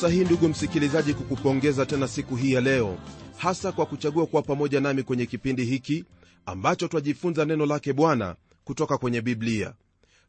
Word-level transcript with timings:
fursa 0.00 0.14
hii 0.14 0.24
ndugu 0.24 0.48
msikilizaji 0.48 1.14
kukupongeza 1.14 1.86
tena 1.86 2.08
siku 2.08 2.36
hii 2.36 2.52
ya 2.52 2.60
leo 2.60 2.98
hasa 3.36 3.72
kwa 3.72 3.86
kuchagua 3.86 4.26
kuwa 4.26 4.42
pamoja 4.42 4.80
nami 4.80 5.02
kwenye 5.02 5.26
kipindi 5.26 5.64
hiki 5.64 6.04
ambacho 6.46 6.88
twajifunza 6.88 7.44
neno 7.44 7.66
lake 7.66 7.92
bwana 7.92 8.36
kutoka 8.64 8.98
kwenye 8.98 9.20
biblia. 9.22 9.74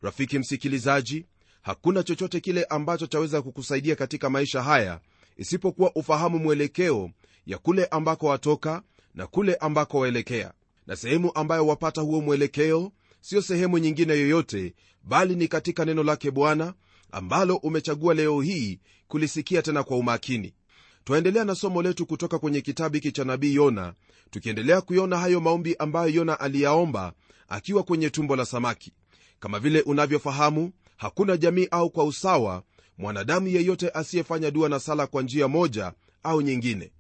Rafiki 0.01 0.39
msikilizaji 0.39 1.25
hakuna 1.61 2.03
chochote 2.03 2.39
kile 2.39 2.63
ambacho 2.63 3.07
chaweza 3.07 3.41
kukusaidia 3.41 3.95
katika 3.95 4.29
maisha 4.29 4.61
haya 4.63 4.99
isipokuwa 5.37 5.91
ufahamu 5.95 6.39
mwelekeo 6.39 7.11
ya 7.45 7.57
kule 7.57 7.85
ambako 7.85 8.25
watoka 8.27 8.81
na 9.15 9.27
kule 9.27 9.55
ambako 9.55 9.99
waelekea. 9.99 10.53
Na 10.87 10.95
sehemu 10.95 11.31
ambayo 11.35 11.67
wapata 11.67 12.01
huo 12.01 12.21
mwelekeo 12.21 12.91
siyo 13.21 13.41
sehemu 13.41 13.77
nyingine 13.77 14.13
yoyote 14.13 14.73
bali 15.03 15.35
ni 15.35 15.47
katika 15.47 15.85
neno 15.85 16.03
lake 16.03 16.31
bwana 16.31 16.73
ambalo 17.11 17.55
umechagua 17.55 18.13
leo 18.13 18.41
hii 18.41 18.79
kulisikia 19.11 19.61
tena 19.61 19.83
kwa 19.83 19.97
umakini. 19.97 20.53
Twaendelea 21.03 21.43
na 21.45 21.55
somo 21.55 21.81
letu 21.81 22.05
kutoka 22.05 22.39
kwenye 22.39 22.61
kitabu 22.61 22.95
hiki 22.95 23.11
cha 23.11 23.23
nabii 23.23 23.55
yona 23.55 23.93
tukiendelea 24.29 24.81
kuiona 24.81 25.17
hayo 25.17 25.39
maombi 25.41 25.75
ambayo 25.79 26.09
yona 26.09 26.39
aliyaomba 26.39 27.13
akiwa 27.47 27.83
kwenye 27.83 28.09
tumbo 28.09 28.35
la 28.35 28.45
samaki. 28.45 28.91
Kama 29.39 29.59
vile 29.59 29.81
unavyofahamu 29.81 30.71
hakuna 30.97 31.37
jamii 31.37 31.67
au 31.71 31.89
kwa 31.89 32.03
usawa 32.03 32.63
mwanadamu 32.97 33.47
yeyote 33.47 33.89
asiyefanya 33.89 34.51
dua 34.51 34.69
na 34.69 34.79
sala 34.79 35.07
kwa 35.07 35.21
njia 35.21 35.47
moja 35.47 35.93
au 36.23 36.41
nyingine. 36.41 36.91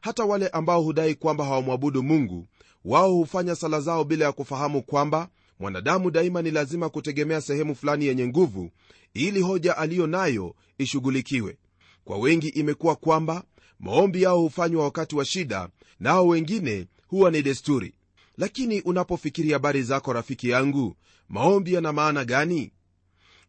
Hata 0.00 0.24
wale 0.24 0.48
ambao 0.48 0.82
hudai 0.82 1.14
kwamba 1.14 1.44
hawamwabudu 1.44 2.02
mungu 2.02 2.46
wao 2.84 3.12
hufanya 3.12 3.54
sala 3.54 3.80
zao 3.80 4.04
bila 4.04 4.24
ya 4.24 4.32
kufahamu 4.32 4.82
kwamba 4.82 5.28
mwanadamu 5.58 6.10
daima 6.10 6.42
ni 6.42 6.50
lazima 6.50 6.88
kutegemea 6.88 7.40
sehemu 7.40 7.74
fulani 7.74 8.06
yenye 8.06 8.26
nguvu 8.26 8.70
ili 9.14 9.40
hoja 9.40 9.76
aliyo 9.76 10.06
nayo 10.06 10.54
ishughulikiwe. 10.78 11.58
Kwa 12.04 12.18
wengi 12.18 12.48
imekuwa 12.48 12.96
kwamba 12.96 13.44
maombi 13.80 14.22
yao 14.22 14.40
hufanywa 14.40 14.84
wakati 14.84 15.16
wa 15.16 15.24
shida 15.24 15.68
nao 16.00 16.26
wengine 16.26 16.86
huwa 17.06 17.30
ni 17.30 17.42
desturi. 17.42 17.94
Lakini 18.36 18.80
unapofikiri 18.80 19.52
habari 19.52 19.82
zako 19.82 20.12
rafiki 20.12 20.48
yangu 20.48 20.94
maombi 21.28 21.74
yana 21.74 21.92
maana 21.92 22.24
gani? 22.24 22.72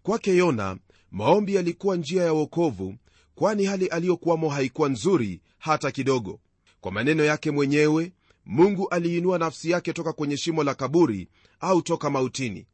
Kwake 0.03 0.35
yona 0.35 0.77
maombi 1.11 1.55
yalikuwa 1.55 1.95
njia 1.95 2.23
ya 2.23 2.33
wokovu 2.33 2.95
kwani 3.35 3.66
hali 3.66 3.88
aliyokuwamo 3.88 4.49
haikuwa 4.49 4.89
nzuri 4.89 5.41
hata 5.57 5.91
kidogo. 5.91 6.39
Kwa 6.81 6.91
maneno 6.91 7.23
yake 7.23 7.51
mwenyewe 7.51 8.11
mungu 8.45 8.89
aliinua 8.89 9.38
nafsi 9.38 9.69
yake 9.71 9.94
toka 9.94 10.13
kwenye 10.13 10.38
shimo 10.38 10.63
la 10.63 10.73
kaburi 10.73 11.27
au 11.59 11.81
toka 11.81 12.09
mautini. 12.09 12.65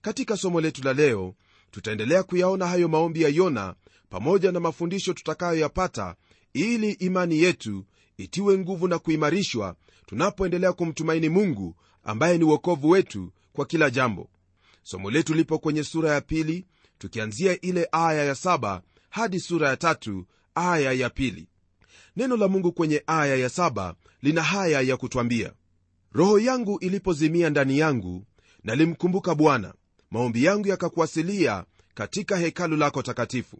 Katika 0.00 0.36
somo 0.36 0.60
letu 0.60 0.82
la 0.84 0.92
leo 0.92 1.34
tutaendelea 1.70 2.22
kuyaona 2.22 2.66
hayo 2.66 2.88
maombi 2.88 3.22
ya 3.22 3.28
yona 3.28 3.74
pamoja 4.10 4.52
na 4.52 4.60
mafundisho 4.60 5.12
tutakayoyapata 5.12 6.14
ili 6.52 6.90
imani 6.92 7.38
yetu 7.38 7.84
itiwe 8.16 8.58
nguvu 8.58 8.88
na 8.88 8.98
kuimarishwa 8.98 9.76
tunapoendelea 10.06 10.72
kumtumaini 10.72 11.28
mungu 11.28 11.76
ambaye 12.04 12.38
ni 12.38 12.44
uokovu 12.44 12.88
wetu 12.90 13.32
kwa 13.52 13.66
kila 13.66 13.90
jambo. 13.90 14.30
Somo 14.82 15.10
letu 15.10 15.34
lipo 15.34 15.58
kwenye 15.58 15.84
sura 15.84 16.10
ya 16.12 16.20
pili 16.20 16.66
tukianzia 16.98 17.60
ile 17.60 17.88
aya 17.92 18.24
ya 18.24 18.34
saba 18.34 18.82
hadi 19.10 19.40
sura 19.40 19.68
ya 19.68 19.76
tatu 19.76 20.26
aya 20.54 20.92
ya 20.92 21.10
pili. 21.10 21.48
Neno 22.16 22.36
la 22.36 22.48
mungu 22.48 22.72
kwenye 22.72 23.02
aya 23.06 23.36
ya 23.36 23.48
saba 23.48 23.94
lina 24.22 24.42
haya 24.42 24.80
ya 24.80 24.96
kutwambia 24.96 25.52
roho 26.12 26.38
yangu 26.38 26.78
ilipozimia 26.80 27.50
ndani 27.50 27.78
yangu 27.78 28.24
nalimkumbuka 28.64 29.34
bwana. 29.34 29.74
Maombi 30.10 30.44
yangu 30.44 30.68
yakakuwasilia 30.68 31.64
katika 31.94 32.36
hekalu 32.36 32.76
lako 32.76 33.02
takatifu. 33.02 33.58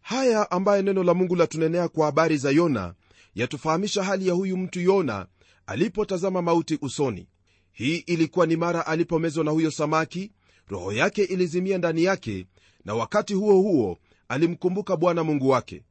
Haya 0.00 0.50
ambaye 0.50 0.82
neno 0.82 1.04
la 1.04 1.14
mungu 1.14 1.36
latunenea 1.36 1.88
kwa 1.88 2.06
habari 2.06 2.36
za 2.36 2.50
yona 2.50 2.94
yatufahamisha 3.34 4.02
hali 4.04 4.28
ya 4.28 4.34
huyu 4.34 4.56
mtu 4.56 4.80
yona 4.80 5.26
alipotazama 5.66 6.42
mauti 6.42 6.78
usoni. 6.82 7.28
Hii 7.72 7.96
ilikuwa 7.96 8.46
ni 8.46 8.56
mara 8.56 8.86
alipomezwa 8.86 9.44
na 9.44 9.50
huyo 9.50 9.70
samaki 9.70 10.32
roho 10.68 10.92
yake 10.92 11.24
ilizimia 11.24 11.78
ndani 11.78 12.04
yake 12.04 12.46
na 12.84 12.94
wakati 12.94 13.34
huo 13.34 13.60
huo 13.62 13.98
alimkumbuka 14.28 14.96
bwana 14.96 15.24
mungu 15.24 15.48
wake. 15.48 15.82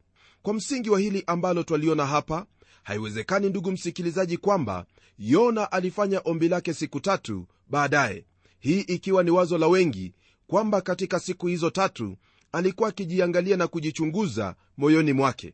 Kwa 0.42 0.54
msingi 0.54 0.90
wa 0.90 1.00
hili 1.00 1.24
ambalo 1.28 1.64
twaliona 1.64 2.06
hapa 2.06 2.46
haiwezekani 2.84 3.50
ndugu 3.50 3.72
msikilizaji 3.72 4.38
kwamba 4.38 4.86
yona 5.18 5.72
alifanya 5.72 6.22
ombi 6.26 6.48
lake 6.50 6.74
siku 6.74 7.00
tatu 7.00 7.48
baadaye. 7.70 8.26
Hii 8.60 8.80
ikiwa 8.80 9.24
ni 9.24 9.32
wazo 9.32 9.58
la 9.58 9.68
wengi 9.68 10.14
kwamba 10.48 10.82
katika 10.82 11.20
siku 11.20 11.48
hizo 11.48 11.70
tatu 11.70 12.18
alikuwa 12.52 12.90
akijiangalia 12.90 13.58
na 13.58 13.68
kujichunguza 13.68 14.56
moyoni 14.78 15.14
mwake. 15.14 15.54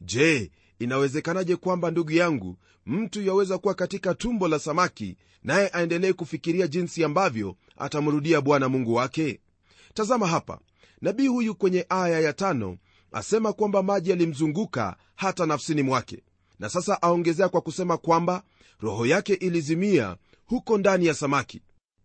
Je 0.00 0.50
inawezekanaje 0.78 1.56
kwamba 1.56 1.90
ndugu 1.90 2.12
yangu 2.12 2.56
mtu 2.86 3.22
yaweza 3.22 3.58
kuwa 3.58 3.74
katika 3.74 4.14
tumbo 4.14 4.48
la 4.48 4.58
samaki 4.58 5.16
naye 5.42 5.70
aendelee 5.72 6.12
kufikiria 6.12 6.66
jinsi 6.66 7.04
ambavyo 7.04 7.56
atamrudia 7.76 8.40
bwana 8.40 8.68
mungu 8.68 8.94
wake? 8.94 9.40
Tazama 9.94 10.26
hapa. 10.26 10.60
Nabii 11.00 11.26
huyu 11.26 11.54
kwenye 11.54 11.86
aya 11.88 12.20
ya 12.20 12.32
tano 12.32 12.78
asema 13.12 13.52
kwamba 13.52 13.82
maji 13.82 14.10
yalimzunguka 14.10 14.96
hata 15.14 15.46
nafsini 15.46 15.82
mwake 15.82 16.22
na 16.58 16.68
sasa 16.68 17.02
aongezea 17.02 17.48
kwa 17.48 17.60
kusema 17.60 17.96
kwamba 17.96 18.42
roho 18.80 19.06
yake 19.06 19.34
ilizimia 19.34 20.16
huko 20.46 20.78
ndani 20.78 21.06
ya 21.06 21.14
samaki. 21.14 21.62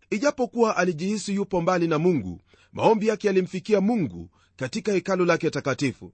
Ijapokuwa 0.09 0.77
alijihisi 0.77 1.35
yupo 1.35 1.61
mbali 1.61 1.87
na 1.87 1.99
mungu 1.99 2.41
maombi 2.73 3.07
yake 3.07 3.27
yalimfikia 3.27 3.81
mungu 3.81 4.29
katika 4.55 4.91
hekalu 4.91 5.25
lake 5.25 5.49
takatifu. 5.49 6.13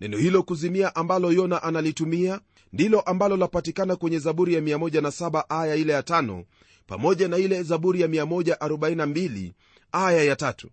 Neno 0.00 0.18
hilo 0.18 0.42
kuzimia 0.42 0.94
ambalo 0.96 1.32
yona 1.32 1.62
analitumia 1.62 2.40
ndilo 2.72 3.00
ambalo 3.00 3.36
lapatikana 3.36 3.96
kwenye 3.96 4.18
zaburi 4.18 4.54
ya 4.54 4.60
17 4.60 5.44
aya 5.48 5.74
ile 5.74 5.92
ya 5.92 6.00
5 6.00 6.44
pamoja 6.86 7.28
na 7.28 7.36
ile 7.36 7.62
zaburi 7.62 8.00
ya 8.00 8.06
142 8.08 9.52
aya 9.92 10.24
ya 10.24 10.34
3 10.34 10.66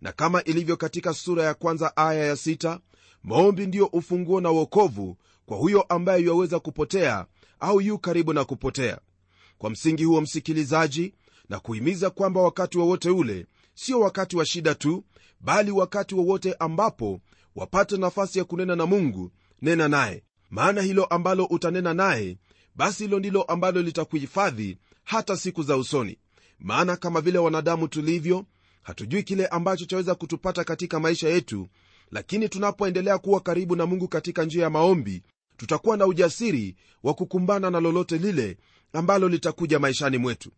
na 0.00 0.12
kama 0.12 0.44
ilivyo 0.44 0.76
katika 0.76 1.14
sura 1.14 1.44
ya 1.44 1.54
kwanza 1.54 1.96
aya 1.96 2.24
ya 2.26 2.34
6 2.34 2.78
maombi 3.22 3.66
ndiyo 3.66 3.86
ufunguo 3.86 4.40
na 4.40 4.50
uokovu 4.50 5.16
kwa 5.46 5.56
huyo 5.56 5.82
ambaye 5.82 6.22
yuwaweza 6.22 6.60
kupotea 6.60 7.26
au 7.60 7.80
yu 7.80 7.98
karibu 7.98 8.32
na 8.32 8.44
kupotea. 8.44 8.98
Kwa 9.58 9.70
msingi 9.70 10.04
huo 10.04 10.20
msikilizaji 10.20 11.14
na 11.48 11.60
kuhimiza 11.60 12.10
kwamba 12.10 12.40
wakati 12.42 12.78
wowote 12.78 13.08
wa 13.10 13.14
ule 13.16 13.46
sio 13.74 14.00
wakati 14.00 14.36
wa 14.36 14.46
shida 14.46 14.74
tu 14.74 15.04
bali 15.40 15.70
wakati 15.70 16.14
wowote 16.14 16.50
wa 16.50 16.60
ambapo 16.60 17.20
wapate 17.56 17.96
nafasi 17.96 18.38
ya 18.38 18.44
kunena 18.44 18.76
na 18.76 18.86
mungu 18.86 19.30
nena 19.62 19.88
naye. 19.88 20.22
Maana 20.50 20.82
hilo 20.82 21.04
ambalo 21.04 21.44
utanena 21.44 21.94
naye 21.94 22.36
basi 22.74 23.02
hilo 23.04 23.18
ndilo 23.18 23.42
ambalo 23.42 23.82
litakuhifadhi 23.82 24.78
hata 25.04 25.36
siku 25.36 25.62
za 25.62 25.76
usoni. 25.76 26.18
Maana 26.58 26.96
kama 26.96 27.20
vile 27.20 27.38
wanadamu 27.38 27.88
tulivyo 27.88 28.44
hatujui 28.82 29.22
kile 29.22 29.46
ambacho 29.46 29.84
chaweza 29.84 30.14
kutupata 30.14 30.64
katika 30.64 31.00
maisha 31.00 31.28
yetu 31.28 31.68
lakini 32.10 32.48
tunapoendelea 32.48 33.18
kuwa 33.18 33.40
karibu 33.40 33.76
na 33.76 33.86
mungu 33.86 34.08
katika 34.08 34.44
njia 34.44 34.62
ya 34.62 34.70
maombi 34.70 35.22
tutakuwa 35.56 35.96
na 35.96 36.06
ujasiri 36.06 36.76
wa 37.02 37.14
kukumbana 37.14 37.70
na 37.70 37.80
lolote 37.80 38.18
lile 38.18 38.56
ambalo 38.92 39.28
litakuja 39.28 39.78
maishani 39.78 40.18
mwetu. 40.18 40.50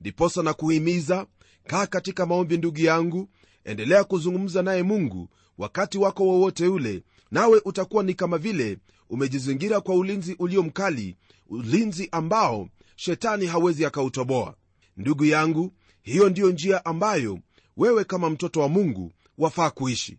Ndiposa 0.00 0.42
na 0.42 0.54
kuhimiza 0.54 1.26
kaa 1.66 1.86
katika 1.86 2.26
maombi 2.26 2.58
ndugu 2.58 2.80
yangu 2.80 3.28
endelea 3.64 4.04
kuzungumza 4.04 4.62
naye 4.62 4.82
mungu 4.82 5.28
wakati 5.58 5.98
wako 5.98 6.24
wowote 6.26 6.68
ule 6.68 7.02
nawe 7.30 7.60
utakuwa 7.64 8.02
ni 8.02 8.14
kama 8.14 8.38
vile 8.38 8.78
umejizingira 9.10 9.80
kwa 9.80 9.94
ulinzi 9.94 10.36
ulio 10.38 10.62
mkali 10.62 11.16
ulinzi 11.48 12.08
ambao 12.12 12.68
shetani 12.96 13.46
hawezi 13.46 13.84
akautoboa. 13.86 14.54
Ndugu 14.96 15.24
yangu 15.24 15.72
hiyo 16.02 16.28
ndiyo 16.28 16.50
njia 16.50 16.84
ambayo 16.84 17.38
wewe 17.76 18.04
kama 18.04 18.30
mtoto 18.30 18.60
wa 18.60 18.68
mungu 18.68 19.12
wafaa 19.38 19.70
kuishi. 19.70 20.18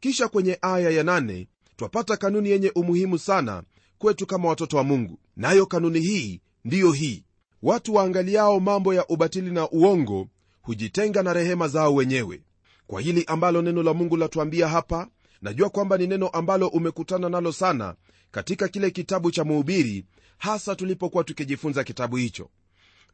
Kisha 0.00 0.28
kwenye 0.28 0.58
aya 0.62 0.90
ya 0.90 1.02
8 1.02 1.46
twapata 1.76 2.16
kanuni 2.16 2.50
yenye 2.50 2.70
umuhimu 2.74 3.18
sana 3.18 3.62
kwetu 4.02 4.26
kama 4.26 4.48
watoto 4.48 4.76
wa 4.76 4.84
mungu. 4.84 5.18
Nayo 5.36 5.66
kanuni 5.66 6.00
hii 6.00 6.40
ndiyo 6.64 6.92
hii. 6.92 7.24
Watu 7.62 7.94
waangaliao 7.94 8.60
mambo 8.60 8.94
ya 8.94 9.06
ubatili 9.06 9.50
na 9.50 9.70
uongo 9.70 10.28
hujitenga 10.62 11.22
na 11.22 11.32
rehema 11.32 11.68
zao 11.68 11.94
wenyewe. 11.94 12.42
Kwa 12.86 13.00
hili 13.00 13.24
ambalo 13.26 13.62
neno 13.62 13.82
la 13.82 13.94
mungu 13.94 14.16
latuambia 14.16 14.68
hapa 14.68 15.08
najua 15.42 15.70
kwamba 15.70 15.98
ni 15.98 16.06
neno 16.06 16.28
ambalo 16.28 16.68
umekutana 16.68 17.28
nalo 17.28 17.52
sana 17.52 17.94
katika 18.30 18.68
kile 18.68 18.90
kitabu 18.90 19.30
cha 19.30 19.44
muhubiri 19.44 20.04
hasa 20.38 20.74
tulipokuwa 20.76 21.24
tukijifunza 21.24 21.84
kitabu 21.84 22.16
hicho. 22.16 22.48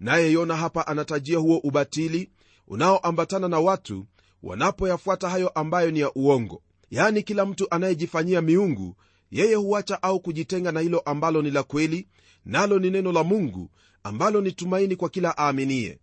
Naye 0.00 0.32
yona 0.32 0.56
hapa 0.56 0.87
anatajia 0.87 1.38
huo 1.38 1.58
ubatili 1.58 2.31
unaoambatana 2.69 3.49
na 3.49 3.58
watu 3.61 4.06
wanapoyafuata 4.43 5.29
hayo 5.29 5.49
ambayo 5.49 5.90
ni 5.90 6.00
ya 6.00 6.12
uongo. 6.14 6.62
Yaani 6.90 7.23
kila 7.23 7.46
mtu 7.46 7.67
anayejifanyia 7.70 8.43
miungu 8.43 8.96
yeye 9.30 9.54
huacha 9.54 10.02
au 10.02 10.20
kujitenga 10.20 10.72
na 10.72 10.80
hilo 10.80 11.00
ambalo 11.00 11.42
ni 11.42 11.50
la 11.50 11.62
kweli 11.62 12.08
nalo 12.44 12.78
ni 12.78 12.90
neno 12.90 13.12
la 13.12 13.25
mungu 13.25 13.70
ambalo 14.02 14.40
ni 14.40 14.52
tumaini 14.52 14.96
kwa 14.96 15.08
kila 15.08 15.34
aaminiye 15.38 15.98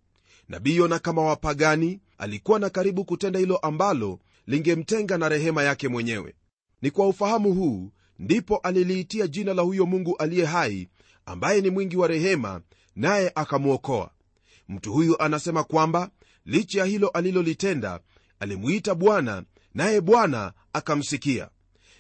nabii 0.50 0.76
yona 0.76 1.00
kama 1.00 1.22
wapagani 1.22 2.00
alikuwa 2.18 2.60
na 2.60 2.70
karibu 2.70 3.06
kutenda 3.06 3.40
hilo 3.40 3.58
ambalo 3.58 4.20
lingemtenga 4.48 5.18
na 5.18 5.30
rehema 5.30 5.64
yake 5.64 5.88
mwenyewe. 5.88 6.34
Ni 6.82 6.92
kwa 6.92 7.08
ufahamu 7.08 7.54
huu 7.54 7.92
ndipo 8.20 8.58
aliliitia 8.58 9.28
jina 9.28 9.54
la 9.54 9.62
huyo 9.62 9.86
mungu 9.86 10.18
aliye 10.18 10.46
hai 10.46 10.90
ambaye 11.26 11.62
ni 11.62 11.70
mwingi 11.70 11.98
wa 11.98 12.08
rehema 12.08 12.62
naye 12.96 13.32
akamwokoa. 13.36 14.12
Mtu 14.70 14.94
huyu 14.94 15.22
anasema 15.22 15.64
kwamba 15.64 16.10
licha 16.46 16.80
ya 16.80 16.86
hilo 16.86 17.08
alilolitenda 17.08 18.00
alimuita 18.40 18.96
bwana 18.96 19.44
naye 19.74 20.02
bwana 20.02 20.54
akamsikia. 20.74 21.50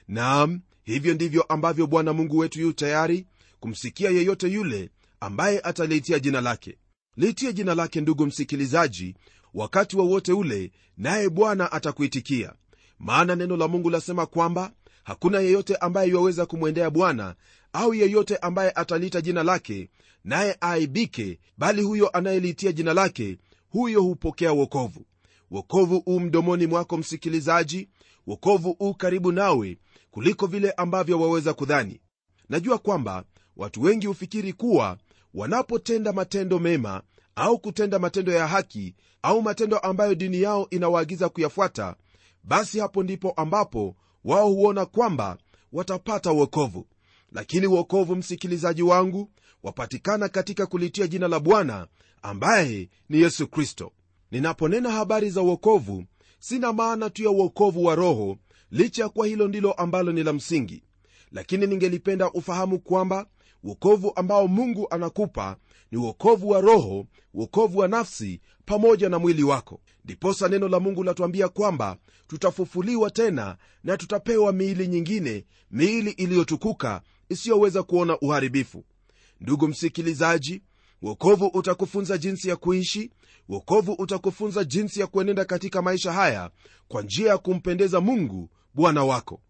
Naam 0.08 0.62
hivyo 0.86 1.14
ndivyo 1.14 1.42
ambavyo 1.44 1.88
bwana 1.88 2.14
mungu 2.14 2.38
wetu 2.38 2.60
yu 2.62 2.74
tayari 2.74 3.26
kumsikia 3.60 4.10
yeyote 4.10 4.48
yule 4.48 4.90
ambaye 5.20 5.60
ataliitia 5.60 6.20
jina 6.20 6.42
lake. 6.42 6.78
Liitie 7.18 7.54
jina 7.54 7.76
lake 7.76 8.02
ndugu 8.02 8.26
msikilizaji 8.26 9.16
wakati 9.54 9.98
wowote 9.98 10.32
wa 10.32 10.38
ule 10.40 10.72
naye 10.98 11.30
bwana 11.30 11.72
atakuitikia. 11.72 12.54
Maana 13.00 13.36
neno 13.36 13.58
la 13.58 13.68
mungu 13.68 13.90
lasema 13.90 14.26
kwamba 14.26 14.72
hakuna 15.04 15.40
yeyote 15.40 15.76
ambaye 15.76 16.10
yuwaweza 16.10 16.46
kumwendea 16.46 16.90
bwana 16.90 17.36
au 17.74 17.94
yeyote 17.94 18.38
ambaye 18.38 18.72
ataliita 18.72 19.22
jina 19.22 19.44
lake 19.44 19.90
naye 20.24 20.58
aaibike 20.64 21.40
bali 21.58 21.82
huyo 21.82 22.10
anayeliitia 22.10 22.72
jina 22.72 22.94
lake 22.94 23.38
huyo 23.70 24.02
hupokea 24.02 24.54
wokovu. 24.54 25.06
Wokovu 25.52 26.04
u 26.06 26.20
mdomoni 26.20 26.68
mwako 26.68 26.98
msikilizaji 26.98 27.90
wokovu 28.28 28.76
u 28.80 28.94
karibu 28.94 29.32
nawe 29.32 29.78
kuliko 30.16 30.48
vile 30.48 30.72
ambavyo 30.72 31.22
waweza 31.22 31.54
kudhani. 31.54 32.02
Najua 32.50 32.78
kwamba 32.78 33.24
watu 33.58 33.82
wengi 33.82 34.08
hufikiri 34.08 34.54
kuwa 34.54 34.98
wanapotenda 35.34 36.14
matendo 36.14 36.60
mema 36.60 37.02
au 37.36 37.60
kutenda 37.60 38.00
matendo 38.00 38.32
ya 38.32 38.48
haki 38.48 38.96
au 39.22 39.42
matendo 39.42 39.78
ambayo 39.78 40.16
dini 40.16 40.42
yao 40.42 40.68
inawaagiza 40.70 41.30
kuyafuata 41.30 41.96
basi 42.44 42.80
hapo 42.80 43.04
ndipo 43.04 43.32
ambapo 43.32 43.96
wao 44.24 44.50
huona 44.50 44.86
kwamba 44.86 45.38
watapata 45.72 46.32
uokovu 46.32 46.88
lakini 47.32 47.68
uokovu 47.68 48.16
msikilizaji 48.16 48.82
wangu 48.84 49.32
wapatikana 49.64 50.30
katika 50.30 50.66
kulitia 50.66 51.08
jina 51.08 51.28
la 51.28 51.40
bwana 51.40 51.88
ambaye 52.22 52.90
ni 53.10 53.22
yesu 53.22 53.48
kristo. 53.48 53.92
Ninaponena 54.32 54.92
habari 54.92 55.30
za 55.30 55.42
uokovu 55.42 56.04
sina 56.40 56.74
maana 56.74 57.10
tu 57.10 57.24
ya 57.24 57.30
uokovu 57.30 57.86
wa 57.86 57.96
roho 57.96 58.38
licha 58.76 59.04
ya 59.04 59.10
kuwa 59.10 59.28
hilo 59.28 59.48
ndilo 59.48 59.72
ambalo 59.74 60.12
ni 60.12 60.24
la 60.24 60.34
msingi 60.34 60.84
lakini 61.32 61.68
ningelipenda 61.68 62.32
ufahamu 62.32 62.80
kwamba 62.80 63.28
uokovu 63.64 64.12
ambao 64.16 64.48
mungu 64.48 64.88
anakupa 64.90 65.58
ni 65.92 65.98
uokovu 65.98 66.50
wa 66.50 66.62
roho 66.62 67.06
uokovu 67.34 67.78
wa 67.80 67.88
nafsi 67.88 68.42
pamoja 68.66 69.10
na 69.10 69.20
mwili 69.20 69.44
wako. 69.44 69.82
Ndiposa 70.06 70.48
neno 70.48 70.68
la 70.68 70.80
mungu 70.80 71.04
latuambia 71.04 71.50
kwamba 71.50 71.98
tutafufuliwa 72.28 73.10
tena 73.12 73.58
na 73.84 73.98
tutapewa 73.98 74.52
miili 74.54 74.88
nyingine 74.88 75.46
miili 75.72 76.12
iliyotukuka 76.12 77.02
isiyoweza 77.30 77.84
kuona 77.84 78.20
uharibifu. 78.20 78.84
Ndugu 79.42 79.68
msikilizaji 79.68 80.62
uokovu 81.02 81.46
utakufunza 81.48 82.18
jinsi 82.18 82.50
ya 82.50 82.56
kuishi 82.56 83.12
uokovu 83.50 83.92
utakufunza 83.94 84.64
jinsi 84.64 85.00
ya 85.00 85.08
kuenenda 85.08 85.46
katika 85.46 85.82
maisha 85.82 86.14
haya 86.14 86.50
kwa 86.88 87.02
njia 87.02 87.30
ya 87.30 87.38
kumpendeza 87.38 88.02
mungu 88.02 88.50
bwana 88.76 89.04
wako. 89.04 89.42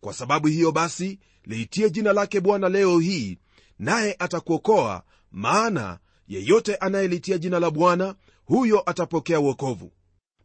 Kwa 0.00 0.12
sababu 0.14 0.46
hiyo 0.48 0.72
basi 0.72 1.18
liitie 1.44 1.90
jina 1.90 2.12
lake 2.12 2.40
bwana 2.40 2.68
leo 2.68 2.98
hii 2.98 3.38
naye 3.78 4.16
atakuokoa 4.18 5.02
maana 5.32 5.98
yeyote 6.28 6.76
anayelitia 6.76 7.38
jina 7.38 7.60
la 7.60 7.70
bwana 7.70 8.14
huyo 8.44 8.82
atapokea 8.90 9.40
uokovu 9.40 9.92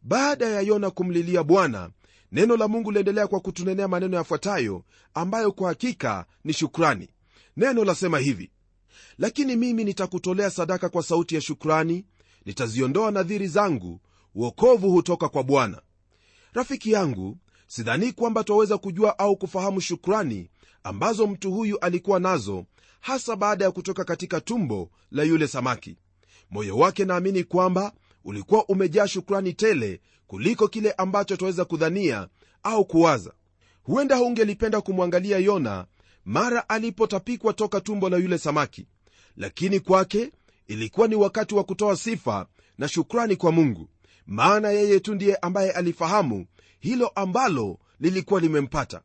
baada 0.02 0.46
ya 0.46 0.60
yona 0.60 0.90
kumlilia 0.90 1.42
bwana 1.42 1.90
neno 2.32 2.56
la 2.56 2.68
mungu 2.68 2.90
liendelea 2.90 3.26
kwa 3.26 3.40
kutunenea 3.40 3.88
maneno 3.88 4.16
yafuatayo 4.16 4.84
ambayo 5.14 5.52
kwa 5.52 5.68
hakika 5.68 6.26
ni 6.44 6.52
shukrani. 6.52 7.08
Neno 7.56 7.84
lasema 7.84 8.18
hivi 8.18 8.50
lakini 9.18 9.56
mimi 9.56 9.84
nitakutolea 9.84 10.50
sadaka 10.50 10.88
kwa 10.88 11.02
sauti 11.02 11.34
ya 11.34 11.40
shukrani 11.40 12.04
nitaziondoa 12.44 13.10
nadhiri 13.10 13.46
zangu 13.48 14.00
uokovu 14.34 14.90
hutoka 14.90 15.28
kwa 15.28 15.42
bwana. 15.42 15.82
Rafiki 16.52 16.92
yangu 16.92 17.38
sidhanii 17.70 18.12
kwamba 18.12 18.44
twaweza 18.44 18.78
kujua 18.78 19.18
au 19.18 19.36
kufahamu 19.36 19.80
shukrani 19.80 20.50
ambazo 20.84 21.26
mtu 21.26 21.52
huyu 21.52 21.78
alikuwa 21.78 22.20
nazo 22.20 22.64
hasa 23.00 23.36
baada 23.36 23.64
ya 23.64 23.70
kutoka 23.70 24.04
katika 24.04 24.40
tumbo 24.40 24.90
la 25.10 25.22
yule 25.22 25.48
samaki. 25.48 25.96
Moyo 26.50 26.76
wake 26.76 27.04
naamini 27.04 27.44
kwamba 27.44 27.92
ulikuwa 28.24 28.66
umejaa 28.66 29.06
shukrani 29.06 29.52
tele 29.52 30.00
kuliko 30.26 30.68
kile 30.68 30.92
ambacho 30.92 31.36
twaweza 31.36 31.64
kudhania 31.64 32.28
au 32.62 32.84
kuwaza. 32.84 33.32
Huenda 33.82 34.16
hungelipenda 34.16 34.80
kumwangalia 34.80 35.38
yona 35.38 35.86
mara 36.24 36.68
alipotapikwa 36.68 37.52
toka 37.52 37.80
tumbo 37.80 38.08
la 38.08 38.16
yule 38.16 38.38
samaki 38.38 38.86
lakini 39.36 39.80
kwake 39.80 40.32
ilikuwa 40.66 41.08
ni 41.08 41.14
wakati 41.14 41.54
wa 41.54 41.64
kutoa 41.64 41.96
sifa 41.96 42.46
na 42.78 42.88
shukrani 42.88 43.36
kwa 43.36 43.52
mungu. 43.52 43.88
Maana 44.26 44.70
yeye 44.70 45.00
tu 45.00 45.14
ndiye 45.14 45.36
ambaye 45.36 45.70
alifahamu 45.72 46.46
hilo 46.80 47.08
ambalo 47.08 47.78
lilikuwa 48.00 48.40
limempata. 48.40 49.00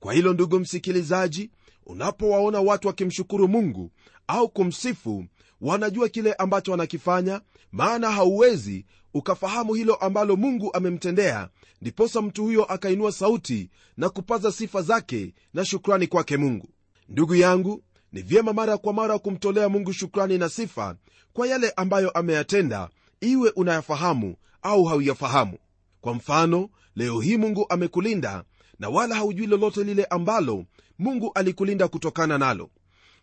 Kwa 0.00 0.12
hilo 0.14 0.32
ndugu 0.32 0.58
msikilizaji 0.60 1.50
unapowaona 1.86 2.60
watu 2.60 2.88
wakimshukuru 2.88 3.48
mungu 3.48 3.90
au 4.26 4.48
kumsifu 4.48 5.24
wanajua 5.60 6.08
kile 6.08 6.32
ambacho 6.32 6.70
wanakifanya 6.70 7.40
maana 7.72 8.10
hauwezi 8.10 8.86
ukafahamu 9.14 9.74
hilo 9.74 9.94
ambalo 9.94 10.36
mungu 10.36 10.74
amemtendea 10.74 11.48
ndiposa 11.80 12.22
mtu 12.22 12.42
huyo 12.44 12.64
akainua 12.64 13.12
sauti 13.12 13.70
na 13.96 14.08
kupaza 14.08 14.52
sifa 14.52 14.82
zake 14.82 15.34
na 15.54 15.64
shukrani 15.64 16.06
kwake 16.06 16.36
mungu. 16.36 16.68
Ndugu 17.08 17.34
yangu 17.34 17.82
ni 18.12 18.22
vyema 18.22 18.52
mara 18.52 18.78
kwa 18.78 18.92
mara 18.92 19.18
kumtolea 19.18 19.68
mungu 19.68 19.92
shukrani 19.92 20.38
na 20.38 20.48
sifa 20.48 20.96
kwa 21.32 21.46
yale 21.46 21.70
ambayo 21.76 22.10
ameyatenda 22.10 22.88
iwe 23.20 23.50
unayafahamu 23.50 24.36
au 24.62 24.84
hauyafahamu. 24.84 25.58
Kwa 26.00 26.14
mfano 26.14 26.68
leo 26.98 27.20
hii 27.20 27.36
mungu 27.36 27.66
amekulinda 27.68 28.44
na 28.78 28.88
wala 28.88 29.14
haujui 29.14 29.46
lolote 29.46 29.84
lile 29.84 30.04
ambalo 30.04 30.64
mungu 30.98 31.32
alikulinda 31.34 31.88
kutokana 31.88 32.38
nalo. 32.38 32.70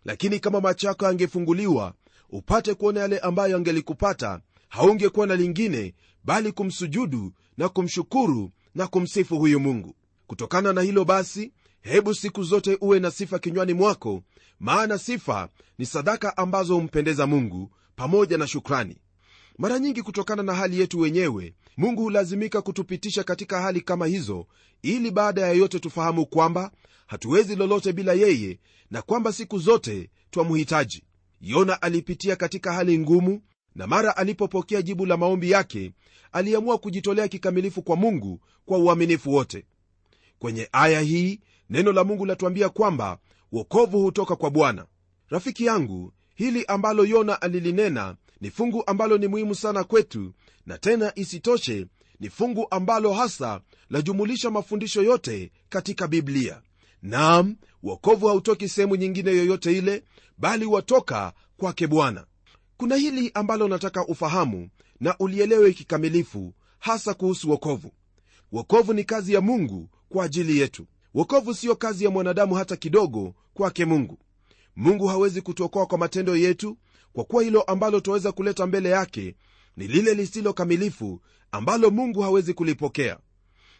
Lakini 0.04 0.40
kama 0.40 0.60
macho 0.60 0.86
yako 0.88 1.04
yangefunguliwa 1.04 1.94
upate 2.30 2.74
kuona 2.74 3.00
yale 3.00 3.18
ambayo 3.18 3.56
angelikupata 3.56 4.40
haungekuwa 4.68 5.26
na 5.26 5.36
lingine 5.36 5.94
bali 6.24 6.52
kumsujudu 6.52 7.32
na 7.56 7.68
kumshukuru 7.68 8.50
na 8.74 8.86
kumsifu 8.86 9.38
huyu 9.38 9.60
mungu. 9.60 9.94
Kutokana 10.26 10.72
na 10.72 10.80
hilo 10.82 11.04
basi 11.04 11.52
hebu 11.80 12.14
siku 12.14 12.42
zote 12.42 12.78
uwe 12.80 13.00
na 13.00 13.10
sifa 13.10 13.38
kinywani 13.38 13.72
mwako 13.74 14.22
maana 14.60 14.98
sifa 14.98 15.48
ni 15.78 15.86
sadaka 15.86 16.36
ambazo 16.36 16.74
humpendeza 16.74 17.26
mungu 17.26 17.70
pamoja 17.96 18.38
na 18.38 18.46
shukrani 18.46 18.96
mara 19.58 19.78
nyingi 19.78 20.02
kutokana 20.02 20.42
na 20.42 20.54
hali 20.54 20.80
yetu 20.80 21.00
wenyewe 21.00 21.54
mungu 21.76 22.02
hulazimika 22.02 22.62
kutupitisha 22.62 23.24
katika 23.24 23.60
hali 23.60 23.80
kama 23.80 24.06
hizo 24.06 24.46
ili 24.82 25.10
baada 25.10 25.40
ya 25.40 25.52
yote 25.52 25.78
tufahamu 25.80 26.26
kwamba 26.26 26.70
hatuwezi 27.06 27.56
lolote 27.56 27.92
bila 27.92 28.12
yeye 28.12 28.58
na 28.90 29.02
kwamba 29.02 29.32
siku 29.32 29.58
zote 29.58 30.10
twamhitaji. 30.30 31.02
Yona 31.40 31.82
alipitia 31.82 32.36
katika 32.36 32.72
hali 32.72 32.98
ngumu 32.98 33.42
na 33.74 33.86
mara 33.86 34.16
alipopokea 34.16 34.82
jibu 34.82 35.06
la 35.06 35.16
maombi 35.16 35.50
yake 35.50 35.92
aliamua 36.32 36.78
kujitolea 36.78 37.28
kikamilifu 37.28 37.82
kwa 37.82 37.96
mungu 37.96 38.40
kwa 38.66 38.78
uaminifu 38.78 39.32
wote. 39.34 39.64
Kwenye 40.38 40.68
aya 40.72 41.00
hii 41.00 41.40
neno 41.70 41.92
la 41.92 42.04
mungu 42.04 42.26
latuambia 42.26 42.68
kwamba 42.68 43.18
wokovu 43.52 44.02
hutoka 44.02 44.36
kwa 44.36 44.50
bwana. 44.50 44.86
Rafiki 45.28 45.64
yangu 45.64 46.12
hili 46.34 46.64
ambalo 46.64 47.04
yona 47.04 47.42
alilinena 47.42 48.16
ni 48.40 48.50
fungu 48.50 48.82
ambalo 48.86 49.18
ni 49.18 49.26
muhimu 49.28 49.54
sana 49.54 49.84
kwetu 49.84 50.32
na 50.66 50.78
tena 50.78 51.12
isitoshe 51.14 51.86
ni 52.20 52.30
fungu 52.30 52.66
ambalo 52.70 53.12
hasa 53.12 53.60
lajumulisha 53.90 54.50
mafundisho 54.50 55.02
yote 55.02 55.52
katika 55.68 56.08
biblia. 56.08 56.62
Naam 57.02 57.56
wokovu 57.82 58.26
hautoki 58.26 58.68
sehemu 58.68 58.96
nyingine 58.96 59.30
yoyote 59.30 59.78
ile 59.78 60.04
bali 60.38 60.64
watoka 60.66 61.32
kwake 61.56 61.86
bwana. 61.86 62.26
Kuna 62.76 62.96
hili 62.96 63.30
ambalo 63.34 63.68
nataka 63.68 64.06
ufahamu 64.06 64.68
na 65.00 65.18
ulielewe 65.18 65.72
kikamilifu 65.72 66.54
hasa 66.78 67.14
kuhusu 67.14 67.50
wokovu. 67.50 67.92
Wokovu 68.52 68.92
ni 68.92 69.04
kazi 69.04 69.34
ya 69.34 69.40
mungu 69.40 69.88
kwa 70.08 70.24
ajili 70.24 70.58
yetu. 70.58 70.86
Wokovu 71.14 71.54
siyo 71.54 71.76
kazi 71.76 72.04
ya 72.04 72.10
mwanadamu 72.10 72.54
hata 72.54 72.76
kidogo 72.76 73.34
kwake 73.54 73.84
mungu. 73.84 74.18
Mungu 74.76 75.06
hawezi 75.06 75.40
kutuokoa 75.42 75.86
kwa 75.86 75.98
matendo 75.98 76.36
yetu 76.36 76.76
kwa 77.16 77.24
kuwa 77.24 77.42
hilo 77.42 77.62
ambalo 77.62 78.00
twaweza 78.00 78.32
kuleta 78.32 78.66
mbele 78.66 78.88
yake 78.88 79.34
ni 79.76 79.86
lile 79.86 80.14
lisilo 80.14 80.52
kamilifu 80.52 81.20
ambalo 81.52 81.90
mungu 81.90 82.20
hawezi 82.20 82.54
kulipokea. 82.54 83.18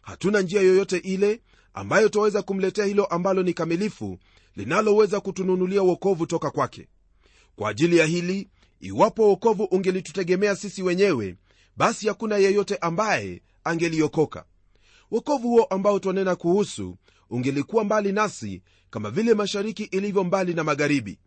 Hatuna 0.03 0.41
njia 0.41 0.61
yoyote 0.63 0.97
ile 0.99 1.41
ambayo 1.75 2.09
twaweza 2.09 2.43
kumletea 2.43 2.85
hilo 2.85 3.05
ambalo 3.05 3.43
ni 3.43 3.53
kamilifu 3.55 4.19
linaloweza 4.57 5.21
kutununulia 5.21 5.83
wokovu 5.83 6.27
toka 6.27 6.51
kwake. 6.51 6.89
Kwa 7.57 7.71
ajili 7.71 7.97
ya 7.97 8.07
hili 8.07 8.49
iwapo 8.81 9.29
wokovu 9.29 9.65
ungelitutegemea 9.65 10.57
sisi 10.57 10.83
wenyewe 10.83 11.37
basi 11.77 12.09
hakuna 12.09 12.37
yeyote 12.37 12.77
ambaye 12.77 13.43
angeliokoka. 13.65 14.45
Wokovu 15.11 15.49
huo 15.49 15.65
ambao 15.65 15.99
twanena 15.99 16.37
kuhusu 16.37 16.97
ungelikuwa 17.31 17.85
mbali 17.85 18.13
nasi 18.13 18.63
kama 18.91 19.11
vile 19.11 19.35
mashariki 19.35 19.83
ilivyo 19.85 20.25
mbali 20.25 20.55
na 20.55 20.65
magharibi. 20.65 21.19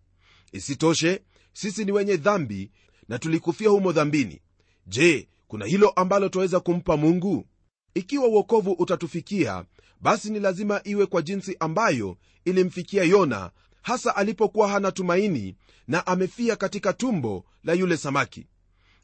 Isitoshe 0.52 1.22
sisi 1.60 1.86
ni 1.86 1.92
wenye 1.92 2.18
dhambi 2.18 2.72
na 3.08 3.20
tulikufia 3.20 3.70
humo 3.70 3.92
dhambini. 3.92 4.42
Je 4.88 5.28
kuna 5.48 5.66
hilo 5.66 5.90
ambalo 5.90 6.30
twaweza 6.30 6.60
kumpa 6.60 6.98
mungu? 6.98 7.46
Ikiwa 7.94 8.28
uokovu 8.28 8.72
utatufikia 8.72 9.66
basi 10.02 10.30
ni 10.30 10.40
lazima 10.40 10.82
iwe 10.84 11.06
kwa 11.06 11.22
jinsi 11.22 11.56
ambayo 11.60 12.18
ilimfikia 12.46 13.04
yona 13.04 13.52
hasa 13.82 14.16
alipokuwa 14.16 14.68
hana 14.70 14.92
tumaini 14.92 15.56
na 15.88 16.08
amefia 16.08 16.56
katika 16.56 16.94
tumbo 16.94 17.46
la 17.64 17.74
yule 17.74 17.98
samaki. 17.98 18.48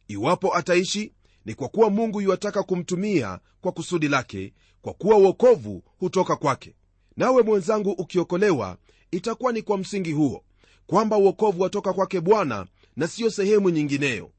Iwapo 0.08 0.56
ataishi 0.58 1.14
ni 1.46 1.54
kwa 1.54 1.70
kuwa 1.70 1.90
mungu 1.90 2.22
yuwataka 2.22 2.64
kumtumia 2.64 3.40
kwa 3.62 3.72
kusudi 3.72 4.08
lake 4.08 4.54
kwa 4.82 4.94
kuwa 4.94 5.18
uokovu 5.18 5.84
hutoka 5.98 6.36
kwake. 6.36 6.76
Nawe 7.18 7.44
mwenzangu 7.44 7.92
ukiokolewa 7.92 8.78
itakuwa 9.12 9.52
ni 9.52 9.62
kwa 9.62 9.78
msingi 9.78 10.12
huo 10.12 10.44
kwamba 10.88 11.18
uokovu 11.18 11.62
watoka 11.62 11.94
kwake 11.94 12.22
bwana 12.22 12.68
na 12.96 13.08
siyo 13.08 13.30
sehemu 13.32 13.70
nyingineyo. 13.70 14.32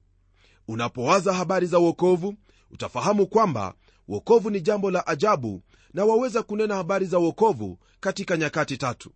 Unapowaza 0.68 1.32
habari 1.32 1.66
za 1.66 1.78
uokovu 1.78 2.34
utafahamu 2.70 3.26
kwamba 3.26 3.74
uokovu 4.08 4.50
ni 4.50 4.60
jambo 4.60 4.90
la 4.90 5.06
ajabu 5.06 5.62
na 5.94 6.04
waweza 6.04 6.42
kunena 6.42 6.74
habari 6.74 7.06
za 7.06 7.18
uokovu 7.18 7.78
katika 8.00 8.36
nyakati 8.36 8.76
tatu. 8.76 9.10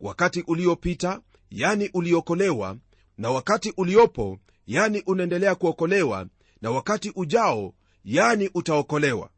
Wakati 0.00 0.40
uliopita 0.46 1.20
yani 1.50 1.90
uliokolewa 1.94 2.76
na 3.18 3.30
wakati 3.30 3.72
uliopo 3.76 4.38
yani 4.66 5.02
unaendelea 5.06 5.54
kuokolewa 5.54 6.26
na 6.62 6.70
wakati 6.70 7.12
ujao 7.16 7.74
yani 8.04 8.50
utaokolewa. 8.54 9.30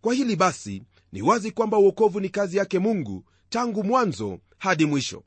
Kwa 0.00 0.14
hili 0.14 0.36
basi 0.36 0.82
ni 1.12 1.22
wazi 1.22 1.50
kwamba 1.50 1.78
uokovu 1.78 2.20
ni 2.20 2.28
kazi 2.28 2.56
yake 2.56 2.78
mungu 2.78 3.24
tangu 3.48 3.84
mwanzo 3.84 4.38
hadi 4.58 4.86
mwisho 4.86 5.22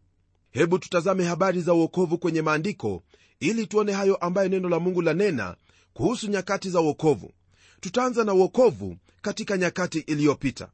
hebu 0.56 0.80
tutazame 0.80 1.24
habari 1.26 1.62
za 1.62 1.74
uokovu 1.74 2.18
kwenye 2.18 2.42
maandiko 2.42 3.04
ili 3.40 3.68
tuone 3.68 3.92
hayo 3.92 4.16
ambayo 4.16 4.50
neno 4.50 4.70
la 4.70 4.80
mungu 4.80 5.02
lanena 5.02 5.56
kuhusu 5.94 6.28
nyakati 6.28 6.70
za 6.70 6.82
uokovu 6.82 7.32
tutaanza 7.80 8.24
na 8.24 8.34
uokovu 8.34 8.98
katika 9.22 9.58
nyakati 9.58 10.00
iliyopita. 10.00 10.70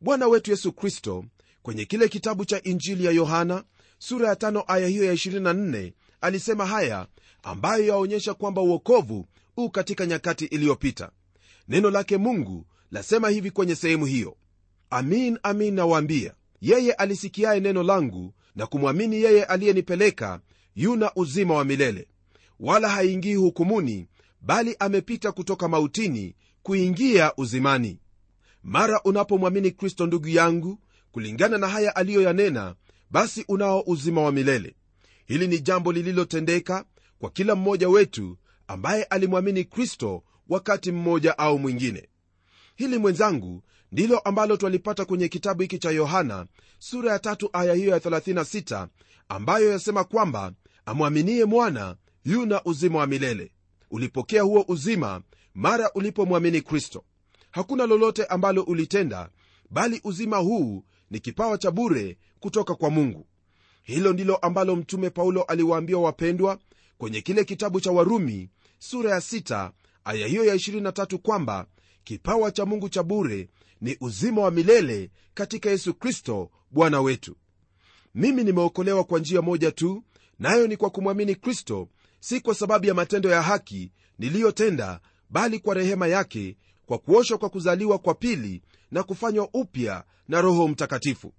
Bwana 0.00 0.26
wetu 0.28 0.50
yesu 0.50 0.72
kristo 0.72 1.24
kwenye 1.62 1.84
kile 1.84 2.08
kitabu 2.08 2.44
cha 2.44 2.62
injili 2.62 3.04
ya 3.04 3.10
yohana 3.12 3.64
sura 3.98 4.28
ya 4.28 4.36
tano 4.36 4.64
aya 4.66 4.88
hiyo 4.88 5.04
ya 5.04 5.12
24 5.14 5.92
alisema 6.20 6.66
haya 6.66 7.06
ambayo 7.42 7.84
yaonyesha 7.86 8.34
kwamba 8.34 8.62
uokovu 8.62 9.26
u 9.56 9.70
katika 9.70 10.06
nyakati 10.06 10.44
iliyopita. 10.44 11.10
Neno 11.68 11.90
lake 11.90 12.16
mungu 12.16 12.66
lasema 12.90 13.28
hivi 13.28 13.50
kwenye 13.50 13.74
sehemu 13.74 14.06
hiyo. 14.06 14.36
Amin 14.90 15.38
amin 15.42 15.74
nawaambia 15.74 16.34
yeye 16.60 16.92
alisikiaye 16.92 17.60
neno 17.60 17.82
langu 17.82 18.34
na 18.56 18.66
kumwamini 18.66 19.16
yeye 19.22 19.44
aliyenipeleka 19.44 20.40
yuna 20.74 21.12
uzima 21.16 21.54
wa 21.54 21.64
milele. 21.64 22.08
Wala 22.60 22.88
haingii 22.88 23.34
hukumuni 23.34 24.08
bali 24.40 24.76
amepita 24.78 25.32
kutoka 25.32 25.68
mautini 25.68 26.36
kuingia 26.62 27.32
uzimani. 27.36 27.98
Mara 28.62 29.00
unapomwamini 29.04 29.70
kristo 29.70 30.06
ndugu 30.06 30.28
yangu 30.28 30.78
kulingana 31.12 31.58
na 31.58 31.68
haya 31.68 31.96
aliyoyanena 31.96 32.74
basi 33.10 33.44
unao 33.48 33.84
uzima 33.86 34.22
wa 34.22 34.32
milele. 34.32 34.76
Hili 35.26 35.48
ni 35.48 35.60
jambo 35.60 35.92
lililotendeka 35.92 36.84
kwa 37.18 37.30
kila 37.30 37.54
mmoja 37.54 37.88
wetu 37.88 38.38
ambaye 38.66 39.04
alimwamini 39.04 39.64
kristo 39.64 40.22
wakati 40.48 40.92
mmoja 40.92 41.38
au 41.38 41.58
mwingine. 41.58 42.08
Hili 42.76 42.98
mwenzangu 42.98 43.62
ndilo 43.92 44.18
ambalo 44.18 44.56
twalipata 44.56 45.04
kwenye 45.04 45.28
kitabu 45.28 45.62
hiki 45.62 45.78
cha 45.78 45.90
yohana 45.90 46.46
sura 46.78 47.12
ya 47.12 47.18
tatu 47.18 47.50
aya 47.52 47.74
hiyo 47.74 47.90
ya 47.90 47.98
36 47.98 48.88
ambayo 49.28 49.70
yasema 49.72 50.04
kwamba 50.04 50.52
amwaminie 50.86 51.44
mwana 51.44 51.96
yuna 52.24 52.64
uzima 52.64 52.98
wa 52.98 53.06
milele. 53.06 53.52
Ulipokea 53.90 54.42
huo 54.42 54.64
uzima 54.68 55.22
mara 55.54 55.90
ulipomwamini 55.94 56.60
kristo. 56.60 57.04
Hakuna 57.50 57.86
lolote 57.86 58.24
ambalo 58.24 58.62
ulitenda 58.62 59.28
bali 59.70 60.00
uzima 60.04 60.36
huu 60.36 60.84
ni 61.10 61.20
kipawa 61.20 61.58
cha 61.58 61.70
bure 61.70 62.18
kutoka 62.40 62.74
kwa 62.74 62.90
mungu. 62.90 63.26
Hilo 63.82 64.12
ndilo 64.12 64.36
ambalo 64.36 64.76
mtume 64.76 65.10
paulo 65.10 65.42
aliwaambia 65.42 65.98
wapendwa 65.98 66.58
kwenye 66.98 67.20
kile 67.20 67.44
kitabu 67.44 67.80
cha 67.80 67.92
warumi 67.92 68.50
sura 68.78 69.10
ya 69.10 69.18
6 69.18 69.70
aya 70.04 70.26
hiyo 70.26 70.44
ya 70.44 70.54
23 70.54 71.16
kwamba 71.16 71.66
kipawa 72.04 72.50
cha 72.50 72.66
mungu 72.66 72.88
cha 72.88 73.02
bure 73.02 73.48
ni 73.82 73.96
uzima 74.00 74.42
wa 74.42 74.50
milele 74.50 75.10
katika 75.34 75.70
yesu 75.70 75.94
kristo 75.94 76.50
bwana 76.70 77.00
wetu. 77.00 77.36
Mimi 78.14 78.44
nimeokolewa 78.44 79.04
kwa 79.04 79.18
njia 79.18 79.42
moja 79.42 79.70
tu 79.72 80.04
nayo 80.38 80.66
ni 80.66 80.76
kwa 80.76 80.90
kumwamini 80.90 81.34
kristo 81.34 81.88
si 82.20 82.40
kwa 82.40 82.54
sababu 82.54 82.86
ya 82.86 82.94
matendo 82.94 83.30
ya 83.30 83.42
haki 83.42 83.92
niliyotenda 84.18 85.00
bali 85.30 85.58
kwa 85.58 85.74
rehema 85.74 86.06
yake 86.06 86.56
kwa 86.86 86.98
kuoshwa 86.98 87.38
kwa 87.38 87.48
kuzaliwa 87.50 87.98
kwa 87.98 88.14
pili 88.14 88.62
na 88.90 89.02
kufanywa 89.02 89.48
upya 89.54 90.04
na 90.28 90.40
roho 90.40 90.68
mtakatifu. 90.68 91.32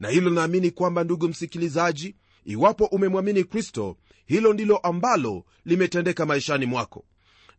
Na 0.00 0.08
hilo 0.08 0.30
naamini 0.30 0.70
kwamba 0.70 1.04
ndugu 1.04 1.28
msikilizaji 1.28 2.16
iwapo 2.44 2.84
umemwamini 2.84 3.44
kristo 3.44 3.96
hilo 4.26 4.52
ndilo 4.52 4.76
ambalo 4.76 5.44
limetendeka 5.64 6.26
maishani 6.26 6.66
mwako. 6.66 7.04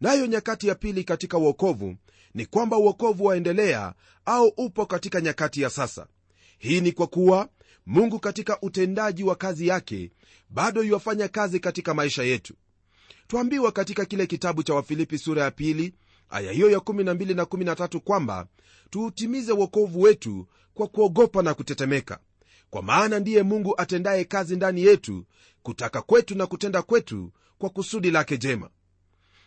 Nayo 0.02 0.26
nyakati 0.26 0.68
ya 0.68 0.76
pili 0.76 1.04
katika 1.04 1.38
uokovu 1.38 1.96
ni 2.34 2.46
kwamba 2.46 2.78
uokovu 2.78 3.26
waendelea 3.26 3.94
au 4.26 4.48
upo 4.58 4.86
katika 4.86 5.22
nyakati 5.22 5.62
ya 5.62 5.70
sasa. 5.70 6.08
Hii 6.58 6.82
ni 6.82 6.92
kwa 6.92 7.08
kuwa 7.08 7.50
mungu 7.86 8.20
katika 8.20 8.62
utendaji 8.62 9.24
wa 9.24 9.36
kazi 9.36 9.68
yake 9.68 10.12
bado 10.50 10.84
yuwafanya 10.84 11.28
kazi 11.28 11.60
katika 11.60 11.94
maisha 11.94 12.24
yetu. 12.24 12.54
Twambiwa 13.28 13.72
katika 13.72 14.06
kile 14.06 14.28
kitabu 14.28 14.64
cha 14.64 14.74
wafilipi 14.74 15.18
sura 15.18 15.44
ya 15.44 15.52
pili 15.52 15.94
aya 16.30 16.52
hiyo 16.52 16.72
ya 16.72 16.78
12 16.80 17.36
na 17.36 17.44
13 17.44 18.00
kwamba 18.00 18.48
tuutimize 18.90 19.52
uokovu 19.52 20.02
wetu 20.02 20.48
kwa 20.74 20.88
kuogopa 20.88 21.42
na 21.42 21.54
kutetemeka. 21.54 22.20
Kwa 22.70 22.82
maana 22.82 23.20
ndiye 23.20 23.44
mungu 23.44 23.74
atendaye 23.82 24.24
kazi 24.26 24.56
ndani 24.56 24.82
yetu 24.84 25.26
kutaka 25.64 26.02
kwetu 26.02 26.36
na 26.36 26.48
kutenda 26.48 26.82
kwetu 26.82 27.32
kwa 27.58 27.70
kusudi 27.70 28.12
lake 28.12 28.38
jema 28.38 28.70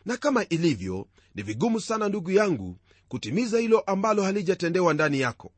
na 0.07 0.17
kama 0.17 0.49
ilivyo 0.49 1.07
ni 1.35 1.43
vigumu 1.43 1.81
sana 1.81 2.09
ndugu 2.09 2.31
yangu 2.31 2.77
kutimiza 3.09 3.59
hilo 3.59 3.81
ambalo 3.81 4.23
halijatendewa 4.23 4.95
ndani 4.95 5.21
yako. 5.21 5.53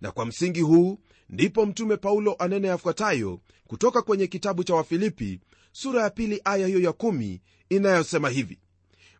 Na 0.00 0.10
kwa 0.12 0.26
msingi 0.26 0.60
huu 0.60 0.98
ndipo 1.28 1.66
mtume 1.66 1.96
paulo 1.96 2.34
anene 2.38 2.68
yafuatayo 2.68 3.40
kutoka 3.66 4.02
kwenye 4.02 4.26
kitabu 4.26 4.64
cha 4.64 4.74
wafilipi 4.74 5.40
sura 5.72 6.02
ya 6.02 6.10
pili 6.10 6.40
aya 6.44 6.66
hiyo 6.66 6.80
ya 6.80 6.92
kumi 6.92 7.40
inayosema 7.68 8.28
hivi. 8.30 8.58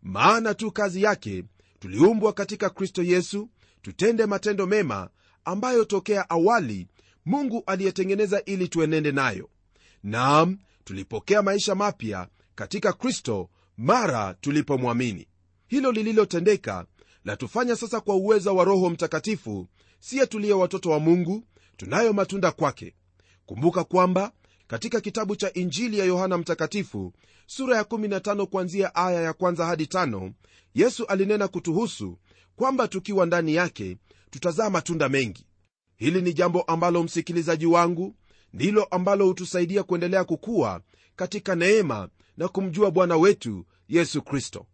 Maana 0.02 0.54
tu 0.54 0.73
kazi 0.73 1.02
yake 1.02 1.45
tuliumbwa 1.78 2.33
katika 2.33 2.71
kristo 2.71 3.02
yesu 3.02 3.49
tutende 3.83 4.26
matendo 4.26 4.66
mema 4.66 5.11
ambayo 5.45 5.85
tokea 5.85 6.30
awali 6.30 6.88
mungu 7.26 7.62
aliyetengeneza 7.66 8.42
ili 8.45 8.68
tuenende 8.68 9.12
nayo. 9.12 9.49
Naam 10.02 10.59
tulipokea 10.85 11.42
maisha 11.42 11.75
mapya 11.75 12.28
katika 12.54 12.92
kristo 12.92 13.49
mara 13.76 14.35
tulipomwamini. 14.35 15.26
Hilo 15.66 15.92
lililotendeka 15.92 16.87
latufanya 17.25 17.76
sasa 17.76 18.00
kwa 18.00 18.14
uweza 18.16 18.52
wa 18.52 18.64
roho 18.64 18.90
mtakatifu 18.90 19.68
siye 20.00 20.26
tuliye 20.26 20.52
watoto 20.54 20.90
wa 20.90 21.00
mungu 21.00 21.45
tunayo 21.76 22.12
matunda 22.12 22.52
kwake. 22.52 22.95
Kumbuka 23.47 23.85
kwamba 23.85 24.33
katika 24.66 25.00
kitabu 25.00 25.37
cha 25.37 25.52
injili 25.52 25.99
ya 25.99 26.04
yohana 26.04 26.38
mtakatifu 26.38 27.12
sura 27.47 27.76
ya 27.76 27.83
15 27.83 28.45
kuanzia 28.47 28.95
aya 28.95 29.23
ya 29.23 29.33
kwanza 29.33 29.66
hadi 29.66 29.87
tano, 29.87 30.33
yesu 30.75 31.06
alinena 31.06 31.49
kutuhusu 31.49 32.18
kwamba 32.56 32.88
tukiwa 32.88 33.26
ndani 33.26 33.54
yake 33.54 33.97
tutazaa 34.30 34.71
matunda 34.71 35.09
mengi. 35.09 35.47
Hili 35.97 36.23
ni 36.23 36.33
jambo 36.33 36.62
ambalo 36.62 37.02
msikilizaji 37.02 37.66
wangu 37.66 38.14
ndilo 38.52 38.85
ambalo 38.85 39.26
hutusaidia 39.26 39.83
kuendelea 39.83 40.25
kukua 40.25 40.80
katika 41.16 41.54
neema 41.54 42.09
na 42.37 42.49
kumjua 42.49 42.90
bwana 42.90 43.16
wetu 43.16 43.66
yesu 43.88 44.23
kristo. 44.23 44.66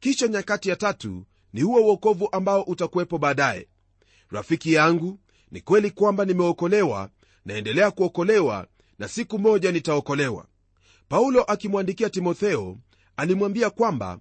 Kisha 0.00 0.28
nyakati 0.28 0.68
ya 0.68 0.76
tatu 0.76 1.24
ni 1.52 1.62
huo 1.62 1.80
uokovu 1.80 2.28
ambao 2.32 2.62
utakuwepo 2.62 3.18
baadaye. 3.18 3.68
Rafiki 4.30 4.72
yangu 4.72 5.18
ni 5.50 5.60
kweli 5.60 5.90
kwamba 5.90 6.24
nimeokolewa 6.24 7.10
naendelea 7.44 7.90
kuokolewa 7.90 8.66
na 8.98 9.08
siku 9.08 9.38
moja 9.38 9.72
nitaokolewa. 9.72 10.46
Paulo 11.08 11.42
akimwandikia 11.42 12.10
timotheo 12.10 12.78
alimwambia 13.16 13.70
kwamba 13.70 14.18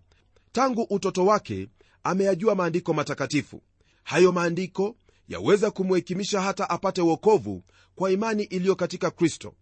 tangu 0.51 0.81
utoto 0.89 1.25
wake 1.25 1.67
ameyajua 2.03 2.55
maandiko 2.55 2.93
matakatifu. 2.93 3.61
Hayo 4.03 4.31
maandiko 4.31 4.95
yaweza 5.27 5.71
kumhekimisha 5.71 6.41
hata 6.41 6.69
apate 6.69 7.01
uokovu 7.01 7.63
kwa 7.95 8.11
imani 8.11 8.43
iliyo 8.43 8.75
katika 8.75 9.11
kristo. 9.11 9.53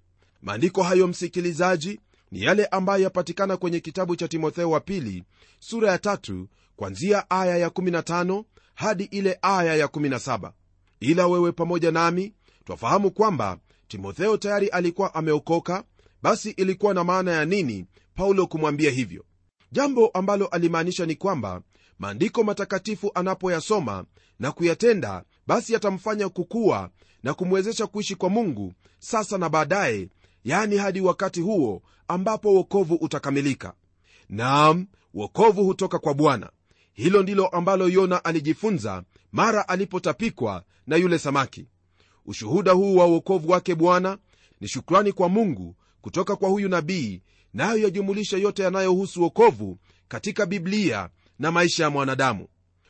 Maandiko 0.42 0.84
hayo 0.84 1.08
msikilizaji 1.08 2.00
ni 2.32 2.42
yale 2.42 2.66
ambayo 2.66 3.04
yapatikana 3.04 3.58
kwenye 3.58 3.80
kitabu 3.80 4.16
cha 4.16 4.28
timotheo 4.28 4.70
wa 4.72 4.80
pili 4.80 5.24
sura 5.60 5.92
ya 5.92 5.98
tatu 5.98 6.48
kwanzia 6.76 7.30
aya 7.30 7.58
ya 7.58 7.68
15 7.68 8.44
hadi 8.76 9.04
ile 9.04 9.40
aya 9.42 9.76
ya 9.76 9.86
17 9.86 10.52
ila 11.00 11.28
wewe 11.28 11.52
pamoja 11.52 11.92
nami 11.92 12.34
twafahamu 12.66 13.12
kwamba 13.12 13.58
timotheo 13.88 14.38
tayari 14.38 14.68
alikuwa 14.68 15.16
ameokoka 15.16 15.84
basi 16.22 16.50
ilikuwa 16.50 16.94
na 16.94 17.04
maana 17.04 17.32
ya 17.32 17.46
nini 17.46 17.86
paulo 18.16 18.48
kumwambia 18.48 18.92
hivyo? 18.92 19.26
Jambo 19.72 20.08
ambalo 20.08 20.48
alimaanisha 20.48 21.06
ni 21.06 21.16
kwamba 21.16 21.62
maandiko 22.00 22.44
matakatifu 22.44 23.12
anapoyasoma 23.16 24.06
na 24.40 24.52
kuyatenda 24.52 25.24
basi 25.48 25.74
yatamfanya 25.74 26.30
kukua 26.30 26.90
na 27.24 27.34
kumwezesha 27.34 27.88
kuishi 27.88 28.16
kwa 28.16 28.30
mungu 28.30 28.74
sasa 29.00 29.38
na 29.38 29.50
baadaye 29.50 30.10
yani 30.46 30.78
hadi 30.78 31.02
wakati 31.02 31.42
huo 31.42 31.82
ambapo 32.08 32.54
wokovu 32.54 32.96
utakamilika. 32.96 33.74
Naam 34.30 34.88
wokovu 35.14 35.64
hutoka 35.64 36.00
kwa 36.00 36.14
bwana. 36.14 36.50
Hilo 36.94 37.24
ndilo 37.24 37.48
ambalo 37.48 37.90
yona 37.90 38.26
alijifunza 38.26 39.04
mara 39.32 39.68
alipotapikwa 39.68 40.64
na 40.88 40.96
yule 40.96 41.20
samaki. 41.20 41.68
Ushuhuda 42.26 42.72
huu 42.72 42.96
wa 42.96 43.06
uokovu 43.06 43.52
wake 43.52 43.76
bwana 43.76 44.18
ni 44.62 44.68
shukrani 44.68 45.12
kwa 45.12 45.30
mungu 45.30 45.76
kutoka 46.02 46.36
kwa 46.36 46.50
huyu 46.50 46.70
nabii 46.70 47.22
nayo 47.54 47.78
yajumulisha 47.78 48.38
yote 48.38 48.64
yanayohusu 48.64 49.22
wokovu 49.22 49.78
katika 50.08 50.46
biblia 50.46 51.10
na 51.40 51.52
maisha 51.52 51.84
ya 51.84 51.90
mwanadamu. 51.90 52.48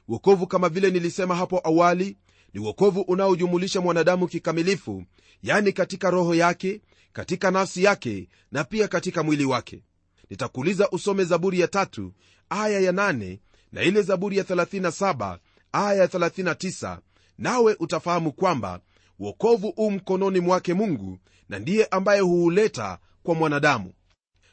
Wokovu 0.07 0.47
kama 0.47 0.69
vile 0.69 0.91
nilisema 0.91 1.35
hapo 1.35 1.61
awali 1.63 2.17
ni 2.53 2.59
wokovu 2.59 3.01
unaojumulisha 3.01 3.81
mwanadamu 3.81 4.27
kikamilifu 4.27 5.03
yani 5.43 5.71
katika 5.71 6.09
roho 6.09 6.35
yake 6.35 6.81
katika 7.15 7.51
nafsi 7.51 7.83
yake 7.83 8.29
na 8.51 8.63
pia 8.63 8.87
katika 8.87 9.23
mwili 9.23 9.45
wake. 9.45 9.83
Nitakuuliza 10.29 10.89
usome 10.89 11.23
zaburi 11.23 11.59
ya 11.59 11.67
tatu 11.67 12.13
aya 12.49 12.79
ya 12.79 12.91
nane 12.91 13.39
na 13.71 13.81
ile 13.83 14.01
zaburi 14.01 14.37
ya 14.37 14.43
37 14.43 15.37
aya 15.71 15.93
ya 16.01 16.05
39 16.07 16.97
nawe 17.37 17.75
utafahamu 17.79 18.31
kwamba 18.33 18.79
wokovu 19.19 19.73
u 19.77 19.91
mkononi 19.91 20.39
mwake 20.39 20.73
mungu 20.73 21.17
na 21.49 21.59
ndiye 21.59 21.85
ambaye 21.85 22.19
huuleta 22.21 22.97
kwa 23.23 23.35
mwanadamu. 23.35 23.93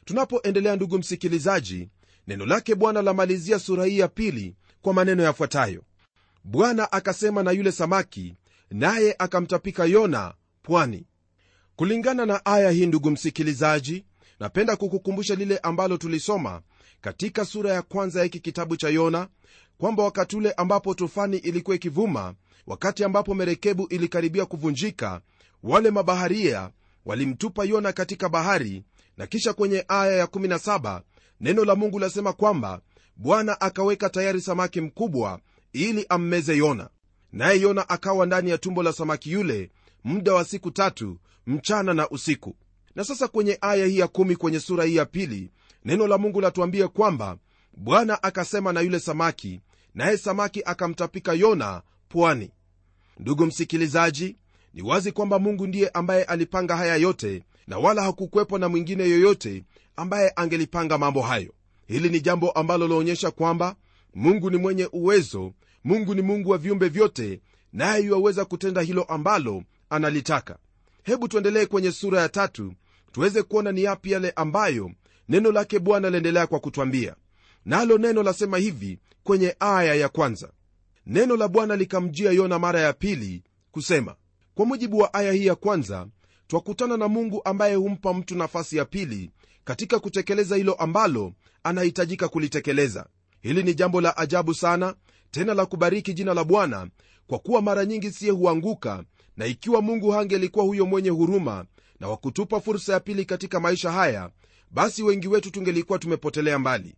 Tunapoendelea 0.05 0.75
ndugu 0.75 0.97
msikilizaji 0.97 1.89
neno 2.27 2.45
lake 2.45 2.75
bwana 2.75 3.01
lamalizia 3.01 3.59
sura 3.59 3.85
hii 3.85 3.99
ya 3.99 4.07
pili 4.07 4.55
kwa 4.81 4.93
maneno 4.93 5.23
yafuatayo. 5.23 5.83
Bwana 6.43 6.91
akasema 6.91 7.43
na 7.43 7.51
yule 7.51 7.71
samaki 7.71 8.35
naye 8.71 9.15
akamtapika 9.19 9.85
yona 9.85 10.33
pwani 10.61 11.05
kulingana 11.75 12.25
na 12.25 12.45
aya 12.45 12.71
hii 12.71 12.85
ndugu 12.85 13.11
msikilizaji 13.11 14.05
napenda 14.39 14.75
kukukumbusha 14.75 15.35
lile 15.35 15.57
ambalo 15.57 15.97
tulisoma 15.97 16.61
katika 17.01 17.45
sura 17.45 17.73
ya 17.73 17.81
kwanza 17.81 18.19
ya 18.19 18.23
hiki 18.23 18.39
kitabu 18.39 18.77
cha 18.77 18.89
yona 18.89 19.27
kwamba 19.77 20.03
wakati 20.03 20.35
ule 20.35 20.51
ambapo 20.51 20.93
tufani 20.93 21.37
ilikuwa 21.37 21.75
ikivuma 21.75 22.33
wakati 22.67 23.03
ambapo 23.03 23.35
merekebu 23.35 23.87
ilikaribia 23.87 24.45
kuvunjika 24.45 25.21
wale 25.63 25.91
mabaharia 25.91 26.69
walimtupa 27.05 27.63
yona 27.65 27.91
katika 27.93 28.29
bahari 28.29 28.83
na 29.17 29.27
kisha 29.27 29.53
kwenye 29.53 29.85
aya 29.87 30.25
ya17 30.25 31.01
neno 31.41 31.65
la 31.65 31.75
mungu 31.75 31.99
lasema 31.99 32.33
kwamba 32.33 32.81
bwana 33.15 33.61
akaweka 33.61 34.09
tayari 34.09 34.41
samaki 34.41 34.81
mkubwa 34.81 35.39
ili 35.73 36.05
ammeze 36.09 36.57
yona. 36.57 36.89
Naye 37.31 37.61
yona 37.61 37.89
akawa 37.89 38.25
ndani 38.25 38.49
ya 38.49 38.57
tumbo 38.57 38.83
la 38.83 38.93
samaki 38.93 39.31
yule 39.31 39.71
muda 40.03 40.33
wa 40.33 40.45
siku 40.45 40.71
tatu 40.71 41.17
mchana 41.47 41.93
na 41.93 42.09
usiku. 42.09 42.55
Na 42.95 43.03
sasa 43.03 43.27
kwenye 43.27 43.57
aya 43.61 43.85
hii 43.85 43.97
ya 43.99 44.07
kumi 44.07 44.35
kwenye 44.35 44.59
sura 44.59 44.83
hii 44.83 44.95
ya 44.95 45.05
pili 45.05 45.49
neno 45.85 46.07
la 46.07 46.17
mungu 46.17 46.41
latuambia 46.41 46.87
kwamba 46.87 47.37
bwana 47.77 48.23
akasema 48.23 48.73
na 48.73 48.81
yule 48.81 48.99
samaki 48.99 49.61
naye 49.95 50.17
samaki 50.17 50.61
akamtapika 50.65 51.33
yona 51.33 51.81
pwani. 52.09 52.51
Ndugu 53.19 53.45
msikilizaji 53.45 54.35
ni 54.73 54.81
wazi 54.81 55.11
kwamba 55.11 55.39
mungu 55.39 55.67
ndiye 55.67 55.89
ambaye 55.89 56.23
alipanga 56.23 56.77
haya 56.77 56.95
yote 56.95 57.43
na 57.67 57.77
wala 57.77 58.01
hakukwepo 58.03 58.57
na 58.57 58.69
mwingine 58.69 59.03
yoyote 59.09 59.63
ambaye 59.95 60.33
angelipanga 60.35 60.97
mambo 60.97 61.21
hayo. 61.21 61.53
Hili 61.87 62.09
ni 62.09 62.19
jambo 62.21 62.51
ambalo 62.51 62.87
laonyesha 62.87 63.31
kwamba 63.31 63.75
mungu 64.15 64.49
ni 64.49 64.57
mwenye 64.57 64.89
uwezo 64.91 65.53
mungu 65.83 66.15
ni 66.15 66.21
mungu 66.21 66.49
wa 66.49 66.57
viumbe 66.57 66.87
vyote 66.89 67.41
naye 67.73 68.03
yuwaweza 68.05 68.45
kutenda 68.45 68.81
hilo 68.81 69.03
ambalo 69.03 69.63
analitaka 69.89 70.57
hebu 71.03 71.27
tuendelee 71.27 71.65
kwenye 71.65 71.91
sura 71.91 72.21
ya 72.21 72.29
tatu 72.29 72.73
tuweze 73.11 73.43
kuona 73.43 73.71
ni 73.71 73.83
yapi 73.83 74.11
yale 74.11 74.31
ambayo 74.35 74.91
neno 75.29 75.51
lake 75.51 75.79
bwana 75.79 76.09
laendelea 76.09 76.47
kwa 76.47 76.59
kutwambia. 76.59 77.15
Nalo 77.65 77.97
neno 77.97 78.23
lasema 78.23 78.57
hivi 78.57 78.99
kwenye 79.23 79.55
aya 79.59 79.95
ya 79.95 80.09
kwanza. 80.09 80.49
Neno 81.05 81.35
la 81.37 81.47
bwana 81.47 81.75
likamjia 81.75 82.31
yona 82.31 82.59
mara 82.59 82.79
ya 82.79 82.93
pili 82.93 83.43
kusema 83.71 84.15
kwa 84.55 84.65
mujibu 84.65 84.97
wa 84.97 85.13
aya 85.13 85.31
hii 85.31 85.45
ya 85.45 85.55
kwanza 85.55 86.07
twakutana 86.47 86.97
na 86.97 87.07
mungu 87.07 87.41
ambaye 87.45 87.75
humpa 87.75 88.13
mtu 88.13 88.35
nafasi 88.35 88.77
ya 88.77 88.85
pili 88.85 89.31
katika 89.63 89.99
kutekeleza 89.99 90.55
hilo 90.55 90.73
ambalo 90.73 91.33
anahitajika 91.63 92.27
kulitekeleza. 92.27 93.05
Hili 93.41 93.63
ni 93.63 93.73
jambo 93.73 94.01
la 94.01 94.17
ajabu 94.17 94.53
sana 94.53 94.95
tena 95.31 95.53
la 95.53 95.65
kubariki 95.65 96.13
jina 96.13 96.33
la 96.33 96.43
bwana 96.43 96.87
kwa 97.27 97.39
kuwa 97.39 97.61
mara 97.61 97.85
nyingi 97.85 98.11
siye 98.11 98.31
huanguka 98.31 99.03
na 99.37 99.45
ikiwa 99.45 99.81
mungu 99.81 100.11
hangelikuwa 100.11 100.65
huyo 100.65 100.85
mwenye 100.85 101.09
huruma 101.09 101.65
na 101.99 102.07
wakutupa 102.07 102.59
fursa 102.61 102.93
ya 102.93 102.99
pili 102.99 103.25
katika 103.25 103.59
maisha 103.59 103.91
haya 103.91 104.29
basi 104.71 105.03
wengi 105.03 105.27
wetu 105.27 105.51
tungelikuwa 105.51 105.99
tumepotelea 105.99 106.59
mbali. 106.59 106.95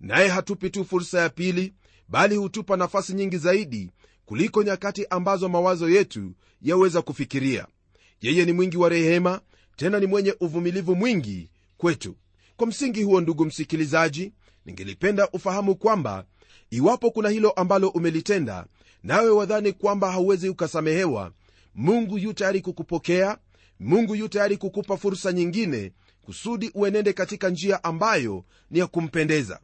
Naye 0.00 0.28
hatupi 0.28 0.70
tu 0.70 0.84
fursa 0.84 1.20
ya 1.20 1.28
pili 1.28 1.74
bali 2.08 2.36
hutupa 2.36 2.76
nafasi 2.76 3.14
nyingi 3.14 3.38
zaidi 3.38 3.90
kuliko 4.24 4.62
nyakati 4.62 5.06
ambazo 5.10 5.48
mawazo 5.48 5.88
yetu 5.90 6.32
yaweza 6.62 7.02
kufikiria. 7.02 7.66
Yeye 8.20 8.44
ni 8.44 8.52
mwingi 8.52 8.76
wa 8.76 8.88
rehema 8.88 9.40
tena 9.76 10.00
ni 10.00 10.06
mwenye 10.06 10.34
uvumilivu 10.40 10.96
mwingi 10.96 11.50
kwetu. 11.76 12.16
Kwa 12.56 12.66
msingi 12.66 13.02
huo 13.02 13.20
ndugu 13.20 13.44
msikilizaji 13.44 14.32
ningelipenda 14.66 15.28
ufahamu 15.30 15.74
kwamba 15.76 16.24
iwapo 16.70 17.10
kuna 17.10 17.28
hilo 17.28 17.50
ambalo 17.50 17.88
umelitenda 17.88 18.66
nawe 19.02 19.30
wadhani 19.30 19.72
kwamba 19.72 20.12
hauwezi 20.12 20.48
ukasamehewa 20.48 21.32
mungu 21.76 22.18
yu 22.18 22.32
tayari 22.32 22.60
kukupokea 22.60 23.38
mungu 23.80 24.14
yu 24.14 24.28
tayari 24.28 24.56
kukupa 24.56 24.96
fursa 24.96 25.32
nyingine 25.32 25.92
kusudi 26.22 26.70
uenende 26.74 27.12
katika 27.12 27.48
njia 27.50 27.84
ambayo 27.84 28.44
ni 28.70 28.78
ya 28.78 28.86
kumpendeza. 28.86 29.60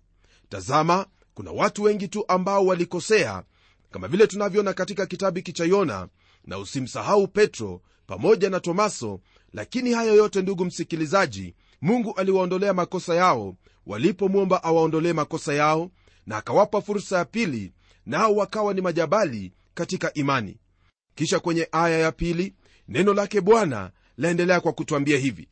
Tazama 0.49 1.07
kuna 1.35 1.51
watu 1.51 1.83
wengi 1.83 2.09
tu 2.09 2.25
ambao 2.29 2.67
walikosea 2.67 3.43
kama 3.91 4.09
vile 4.09 4.27
tunavyoona 4.27 4.73
katika 4.73 5.07
kitabu 5.07 5.37
hiki 5.37 5.53
cha 5.53 5.65
yona 5.65 6.09
na 6.45 6.59
usimsahau 6.59 7.29
petro 7.29 7.81
pamoja 8.07 8.51
na 8.51 8.61
tomaso. 8.61 9.21
Lakini 9.53 9.93
hayo 9.93 10.15
yote 10.15 10.43
ndugu 10.43 10.65
msikilizaji 10.65 11.55
mungu 11.81 12.15
aliwaondolea 12.15 12.75
makosa 12.75 13.15
yao. 13.15 13.57
Walipomwomba 13.87 14.63
awaondolee 14.65 15.13
makosa 15.13 15.55
yao 15.55 15.91
na 16.27 16.37
akawapa 16.37 16.81
fursa 16.83 17.19
ya 17.19 17.25
pili 17.25 17.73
nao 18.07 18.35
wakawa 18.37 18.75
ni 18.75 18.81
majabali 18.81 19.53
katika 19.75 20.15
imani 20.15 20.57
kisha 21.15 21.41
kwenye 21.41 21.69
aya 21.73 21.99
ya 21.99 22.13
pili 22.13 22.55
neno 22.89 23.15
lake 23.15 23.41
bwana 23.41 23.91
laendelea 24.17 24.61
kwa 24.61 24.73
kutwambia 24.73 25.19
hivi 25.19 25.49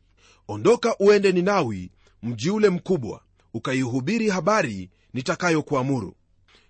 ondoka 0.49 0.97
uende 0.99 1.33
ninawi 1.33 1.91
mji 2.23 2.51
ule 2.51 2.69
mkubwa 2.71 3.21
ukaihubiri 3.55 4.29
habari 4.29 4.91
nitakayokuamuru. 5.15 6.15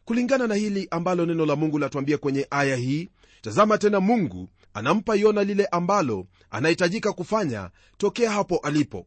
Kulingana 0.05 0.47
na 0.47 0.55
hili 0.55 0.89
ambalo 0.91 1.27
neno 1.27 1.47
la 1.47 1.57
mungu 1.57 1.79
latwambia 1.79 2.19
kwenye 2.19 2.47
aya 2.51 2.77
hii 2.77 3.09
tazama 3.43 3.79
tena 3.79 4.01
mungu 4.01 4.49
anampa 4.75 5.15
yona 5.15 5.45
lile 5.45 5.67
ambalo 5.67 6.27
anahitajika 6.51 7.13
kufanya 7.13 7.71
tokea 7.99 8.31
hapo 8.31 8.57
alipo. 8.59 9.07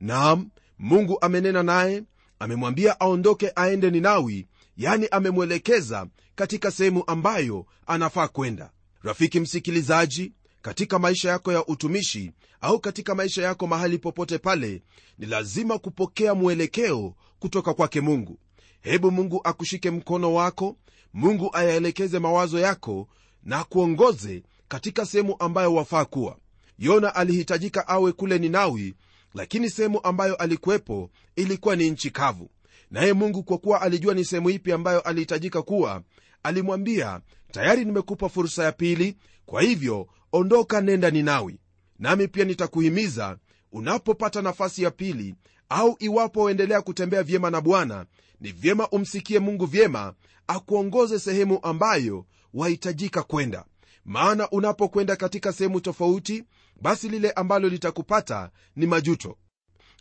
Naam 0.00 0.50
mungu 0.78 1.18
amenena 1.20 1.62
naye 1.62 2.02
amemwambia 2.38 3.00
aondoke 3.00 3.52
aende 3.56 3.90
ninawi 3.90 4.46
yani 4.76 5.08
amemwelekeza 5.10 6.06
katika 6.34 6.70
sehemu 6.70 7.04
ambayo 7.06 7.66
anafaa 7.86 8.28
kwenda 8.28 8.70
rafiki 9.04 9.40
msikilizaji 9.40 10.32
katika 10.62 10.98
maisha 10.98 11.28
yako 11.30 11.52
ya 11.52 11.66
utumishi 11.66 12.32
au 12.60 12.80
katika 12.80 13.14
maisha 13.14 13.42
yako 13.42 13.66
mahali 13.66 13.98
popote 13.98 14.38
pale 14.38 14.82
ni 15.18 15.26
lazima 15.26 15.78
kupokea 15.78 16.34
mwelekeo 16.34 17.14
kutoka 17.38 17.74
kwake 17.74 18.00
mungu. 18.00 18.38
Hebu 18.80 19.10
mungu 19.10 19.40
akushike 19.44 19.90
mkono 19.90 20.34
wako 20.34 20.76
mungu 21.14 21.50
ayaelekeze 21.52 22.18
mawazo 22.18 22.58
yako 22.58 23.08
na 23.42 23.64
kuongoze 23.64 24.42
katika 24.68 25.06
sehemu 25.06 25.36
ambayo 25.38 25.74
wafaa 25.74 26.04
kuwa. 26.04 26.36
Yona 26.78 27.14
alihitajika 27.14 27.88
awe 27.88 28.12
kule 28.12 28.38
ninawi 28.38 28.94
lakini 29.34 29.70
sehemu 29.70 30.00
ambayo 30.02 30.34
alikuwepo 30.36 31.10
ilikuwa 31.36 31.76
ni 31.76 31.90
nchi 31.90 32.10
kavu. 32.10 32.50
Naye 32.90 33.12
mungu 33.12 33.42
kwa 33.42 33.58
kuwa 33.58 33.80
alijua 33.82 34.14
ni 34.14 34.24
sehemu 34.24 34.50
ipi 34.50 34.72
ambayo 34.72 35.00
alihitajika 35.00 35.62
kuwa 35.62 36.02
alimwambia 36.44 37.20
tayari 37.50 37.84
nimekupa 37.84 38.28
fursa 38.28 38.64
ya 38.64 38.72
pili 38.72 39.16
kwa 39.46 39.62
hivyo 39.62 40.06
ondoka 40.32 40.80
nenda 40.80 41.10
ninawi. 41.10 41.60
Nami 41.98 42.28
pia 42.28 42.44
nitakuhimiza 42.44 43.38
unapopata 43.72 44.42
nafasi 44.42 44.82
ya 44.82 44.90
pili 44.90 45.34
au 45.68 45.96
iwapo 45.98 46.42
waendelea 46.42 46.82
kutembea 46.82 47.22
vyema 47.22 47.50
na 47.50 47.60
bwana 47.60 48.06
ni 48.40 48.52
vyema 48.52 48.88
umsikie 48.88 49.38
mungu 49.38 49.66
vyema 49.66 50.14
akuongoze 50.46 51.18
sehemu 51.18 51.58
ambayo 51.62 52.26
wahitajika 52.54 53.22
kwenda. 53.22 53.64
Maana 54.04 54.50
unapokwenda 54.50 55.16
katika 55.16 55.52
sehemu 55.52 55.80
tofauti 55.80 56.44
basi 56.80 57.08
lile 57.08 57.30
ambalo 57.30 57.68
litakupata 57.68 58.50
ni 58.76 58.86
majuto. 58.86 59.36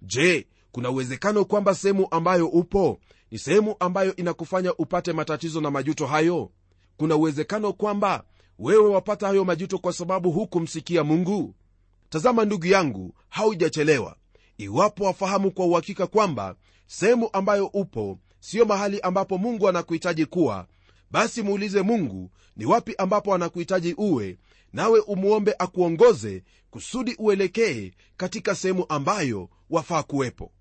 Je 0.02 0.48
kuna 0.72 0.90
uwezekano 0.90 1.46
kwamba 1.46 1.76
sehemu 1.76 2.08
ambayo 2.12 2.48
upo 2.48 3.00
ni 3.34 3.40
sehemu 3.40 3.76
ambayo 3.80 4.16
inakufanya 4.16 4.74
upate 4.74 5.14
matatizo 5.14 5.62
na 5.62 5.72
majuto 5.72 6.06
hayo? 6.08 6.52
Kuna 6.98 7.16
uwezekano 7.16 7.74
kwamba 7.74 8.24
wewe 8.60 8.90
wapata 8.90 9.28
hayo 9.28 9.46
majuto 9.46 9.78
kwa 9.78 9.94
sababu 9.94 10.32
hukumsikia 10.32 11.04
mungu? 11.04 11.56
Tazama 12.10 12.46
ndugu 12.46 12.66
yangu 12.66 13.16
haujachelewa. 13.30 14.16
Iwapo 14.58 15.04
wafahamu 15.04 15.52
kwa 15.52 15.66
uhakika 15.66 16.08
kwamba 16.08 16.56
sehemu 16.88 17.30
ambayo 17.34 17.66
upo 17.66 18.20
siyo 18.40 18.66
mahali 18.66 19.00
ambapo 19.02 19.38
mungu 19.38 19.70
anakuhitaji 19.70 20.26
kuwa 20.26 20.68
basi 21.12 21.42
muulize 21.42 21.82
mungu 21.82 22.32
ni 22.56 22.66
wapi 22.66 22.96
ambapo 22.98 23.36
anakuhitaji 23.36 23.94
uwe 23.98 24.38
nawe 24.74 25.00
umwombe 25.00 25.56
akuongoze 25.60 26.44
kusudi 26.72 27.16
uelekee 27.20 27.92
katika 28.18 28.56
sehemu 28.56 28.86
ambayo 28.90 29.50
wafaa 29.70 30.04
kuwepo. 30.04 30.52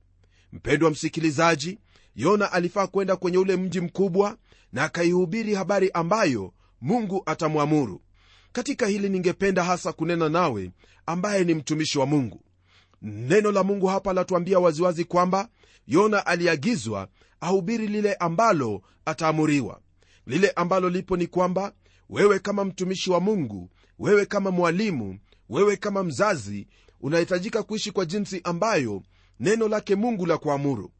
Mpendwa 0.52 0.90
msikilizaji 0.90 1.78
yona 2.14 2.52
alifaa 2.52 2.86
kwenda 2.86 3.16
kwenye 3.16 3.38
ule 3.38 3.56
mji 3.56 3.80
mkubwa 3.80 4.36
na 4.72 4.84
akaihubiri 4.84 5.54
habari 5.54 5.90
ambayo 5.90 6.52
mungu 6.80 7.22
atamwamuru. 7.26 8.00
Katika 8.52 8.86
hili 8.86 9.08
ningependa 9.08 9.64
hasa 9.64 9.92
kunena 9.92 10.28
nawe 10.28 10.70
ambaye 11.06 11.44
ni 11.44 11.54
mtumishi 11.54 11.98
wa 11.98 12.06
mungu. 12.06 12.40
Neno 13.02 13.52
la 13.52 13.62
mungu 13.62 13.86
hapa 13.86 14.12
latuambia 14.12 14.58
waziwazi 14.58 15.04
kwamba 15.04 15.48
yona 15.86 16.26
aliagizwa 16.26 17.08
ahubiri 17.40 17.86
lile 17.86 18.14
ambalo 18.14 18.82
ataamuriwa. 19.04 19.80
Lile 20.26 20.50
ambalo 20.50 20.88
lipo 20.90 21.16
ni 21.16 21.26
kwamba 21.26 21.72
wewe 22.10 22.38
kama 22.38 22.64
mtumishi 22.64 23.10
wa 23.10 23.20
mungu 23.20 23.70
wewe 23.98 24.26
kama 24.26 24.50
mwalimu 24.50 25.18
wewe 25.48 25.76
kama 25.76 26.02
mzazi 26.02 26.66
unahitajika 27.00 27.62
kuishi 27.62 27.90
kwa 27.92 28.04
jinsi 28.04 28.40
ambayo 28.44 29.02
neno 29.40 29.68
lake 29.68 29.94
mungu 29.96 30.26
la 30.26 30.38
kuamuru 30.38 30.90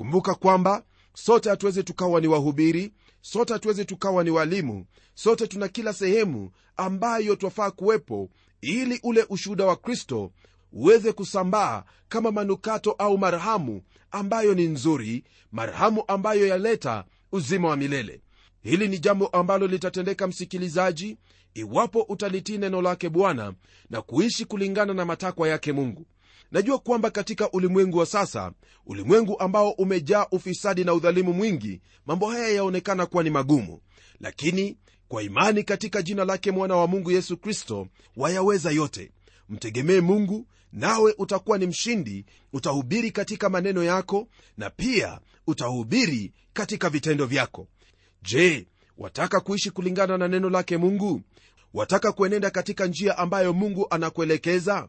kumbuka 0.00 0.34
kwamba 0.34 0.84
sote 1.14 1.50
hatuwezi 1.50 1.84
tukawa 1.84 2.20
ni 2.20 2.26
wahubiri 2.26 2.92
sote 3.20 3.52
hatuwezi 3.52 3.84
tukawa 3.84 4.24
ni 4.24 4.30
walimu 4.30 4.84
sote 5.14 5.46
tuna 5.46 5.68
kila 5.68 5.92
sehemu 5.92 6.50
ambayo 6.76 7.36
twafaa 7.36 7.70
kuwepo 7.70 8.30
ili 8.60 9.00
ule 9.02 9.26
ushuhuda 9.28 9.64
wa 9.66 9.76
kristo 9.76 10.32
uweze 10.72 11.12
kusambaa 11.12 11.84
kama 12.08 12.30
manukato 12.32 12.92
au 12.92 13.18
marhamu 13.18 13.82
ambayo 14.10 14.54
ni 14.54 14.66
nzuri 14.66 15.24
marhamu 15.52 16.04
ambayo 16.08 16.46
yaleta 16.46 17.04
uzima 17.32 17.68
wa 17.68 17.76
milele. 17.76 18.20
Hili 18.62 18.88
ni 18.88 18.98
jambo 18.98 19.26
ambalo 19.26 19.66
litatendeka 19.66 20.26
msikilizaji 20.26 21.16
iwapo 21.54 22.02
utalitii 22.02 22.58
neno 22.58 22.82
lake 22.82 23.08
bwana 23.08 23.54
na 23.90 24.02
kuishi 24.02 24.44
kulingana 24.44 24.94
na 24.94 25.04
matakwa 25.04 25.48
yake 25.48 25.72
mungu 25.72 26.06
najua 26.52 26.78
kwamba 26.78 27.10
katika 27.10 27.50
ulimwengu 27.50 27.98
wa 27.98 28.06
sasa 28.06 28.52
ulimwengu 28.86 29.38
ambao 29.40 29.70
umejaa 29.70 30.26
ufisadi 30.30 30.84
na 30.84 30.94
udhalimu 30.94 31.32
mwingi 31.32 31.80
mambo 32.06 32.30
haya 32.30 32.48
yaonekana 32.48 33.06
kuwa 33.06 33.22
ni 33.22 33.30
magumu. 33.30 33.80
Lakini 34.20 34.76
kwa 35.08 35.22
imani 35.22 35.62
katika 35.64 36.02
jina 36.02 36.24
lake 36.24 36.50
mwana 36.50 36.76
wa 36.76 36.86
mungu 36.86 37.10
yesu 37.10 37.36
kristo 37.36 37.86
wayaweza 38.16 38.70
yote. 38.70 39.12
Mtegemee 39.48 40.00
mungu 40.00 40.46
nawe 40.72 41.14
utakuwa 41.18 41.58
ni 41.58 41.66
mshindi 41.66 42.24
utahubiri 42.52 43.10
katika 43.10 43.48
maneno 43.48 43.82
yako 43.84 44.28
na 44.56 44.70
pia 44.70 45.20
utahubiri 45.46 46.32
katika 46.52 46.90
vitendo 46.90 47.26
vyako. 47.26 47.68
Je 48.22 48.66
wataka 48.98 49.40
kuishi 49.40 49.70
kulingana 49.70 50.18
na 50.18 50.28
neno 50.28 50.50
lake 50.50 50.76
mungu? 50.76 51.20
Wataka 51.74 52.12
kuenenda 52.12 52.50
katika 52.50 52.86
njia 52.86 53.18
ambayo 53.18 53.52
mungu 53.52 53.86
anakuelekeza 53.90 54.88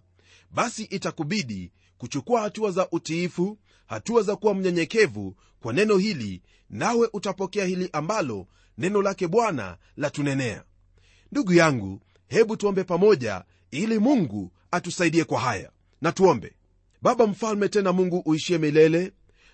basi 0.51 0.83
itakubidi 0.83 1.71
kuchukua 1.97 2.41
hatua 2.41 2.71
za 2.71 2.87
utiifu 2.91 3.57
hatua 3.87 4.21
za 4.21 4.35
kuwa 4.35 4.53
mnyenyekevu 4.53 5.35
kwa 5.59 5.73
neno 5.73 5.97
hili 5.97 6.41
nawe 6.69 7.09
utapokea 7.13 7.65
hili 7.65 7.89
ambalo 7.93 8.47
neno 8.77 9.01
lake 9.01 9.27
bwana 9.27 9.77
latunenea. 9.97 10.63
Ndugu 11.31 11.53
yangu 11.53 12.01
hebu 12.27 12.57
tuombe 12.57 12.83
pamoja 12.83 13.43
ili 13.71 13.99
mungu 13.99 14.51
atusaidie 14.71 15.23
kwa 15.23 15.39
haya. 15.39 15.71
Na 16.01 16.11
tuombe. 16.11 16.53
Baba 17.01 17.27
mfalme 17.27 17.69
tena 17.69 17.93
mungu 17.93 18.21
uishie 18.25 18.57
milele 18.57 19.11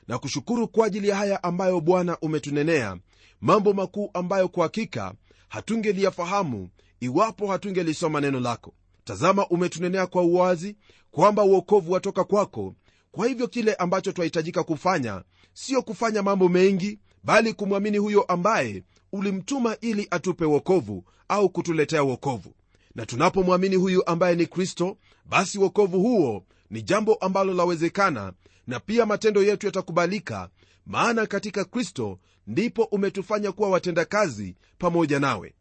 na 0.08 0.18
kushukuru 0.18 0.68
kwa 0.68 0.86
ajili 0.88 1.08
ya 1.08 1.16
haya 1.16 1.44
ambayo 1.44 1.82
bwana 1.82 2.18
umetunenea 2.20 2.98
mambo 3.42 3.74
makuu 3.74 4.10
ambayo 4.14 4.48
kwa 4.48 4.64
hakika 4.64 5.14
hatungeliyafahamu 5.50 6.70
iwapo 7.00 7.48
hatungelisoma 7.48 8.22
neno 8.22 8.40
lako 8.40 8.74
tazama 9.08 9.48
umetunenea 9.48 10.08
kwa 10.08 10.22
uwazi 10.22 10.76
kwamba 11.12 11.44
uokovu 11.44 11.92
watoka 11.92 12.24
kwako. 12.24 12.76
Kwa 13.12 13.28
hivyo 13.28 13.48
kile 13.48 13.74
ambacho 13.74 14.12
twahitajika 14.12 14.64
kufanya 14.64 15.24
sio 15.54 15.82
kufanya 15.82 16.24
mambo 16.24 16.50
mengi 16.50 17.00
bali 17.24 17.54
kumwamini 17.54 17.98
huyo 17.98 18.22
ambaye 18.24 18.84
ulimtuma 19.12 19.78
ili 19.82 20.08
atupe 20.12 20.46
wokovu 20.46 21.04
au 21.28 21.50
kutuletea 21.50 22.04
wokovu. 22.04 22.54
Na 22.96 23.06
tunapomwamini 23.06 23.76
huyu 23.76 24.08
ambaye 24.10 24.36
ni 24.36 24.46
kristo 24.46 24.98
basi 25.26 25.60
wokovu 25.60 26.00
huo 26.00 26.44
ni 26.70 26.82
jambo 26.82 27.16
ambalo 27.16 27.54
lawezekana 27.54 28.34
na 28.68 28.80
pia 28.80 29.06
matendo 29.06 29.44
yetu 29.44 29.66
yatakubalika 29.66 30.50
maana 30.86 31.26
katika 31.26 31.66
kristo 31.66 32.20
ndipo 32.48 32.84
umetufanya 32.84 33.52
kuwa 33.52 33.70
watendakazi 33.70 34.56
pamoja 34.78 35.20
nawe. 35.20 35.54